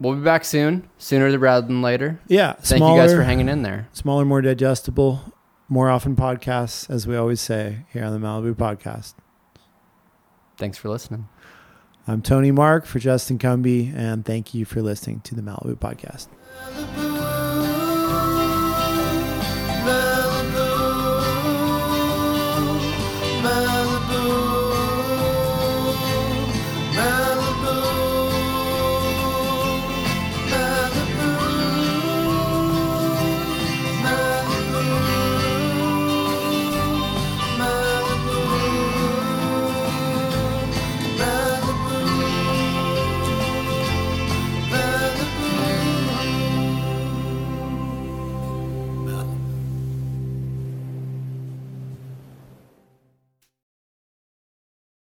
we'll 0.00 0.16
be 0.16 0.22
back 0.22 0.44
soon, 0.44 0.88
sooner 0.98 1.38
rather 1.38 1.64
than 1.64 1.80
later. 1.80 2.18
Yeah. 2.26 2.54
Thank 2.54 2.82
you 2.82 2.96
guys 2.96 3.12
for 3.12 3.22
hanging 3.22 3.48
in 3.48 3.62
there. 3.62 3.88
smaller, 3.92 4.24
more 4.24 4.42
digestible, 4.42 5.32
more 5.68 5.90
often 5.90 6.16
podcasts, 6.16 6.90
as 6.90 7.06
we 7.06 7.14
always 7.16 7.40
say 7.40 7.84
here 7.92 8.04
on 8.04 8.12
the 8.12 8.26
Malibu 8.26 8.54
Podcast. 8.54 9.14
Thanks 10.56 10.76
for 10.76 10.88
listening. 10.88 11.28
I'm 12.06 12.20
Tony 12.20 12.50
Mark 12.50 12.84
for 12.84 12.98
Justin 12.98 13.38
Cumby, 13.38 13.94
and 13.96 14.26
thank 14.26 14.52
you 14.52 14.66
for 14.66 14.82
listening 14.82 15.20
to 15.20 15.34
the 15.34 15.40
Malibu 15.40 15.76
Podcast. 15.76 16.28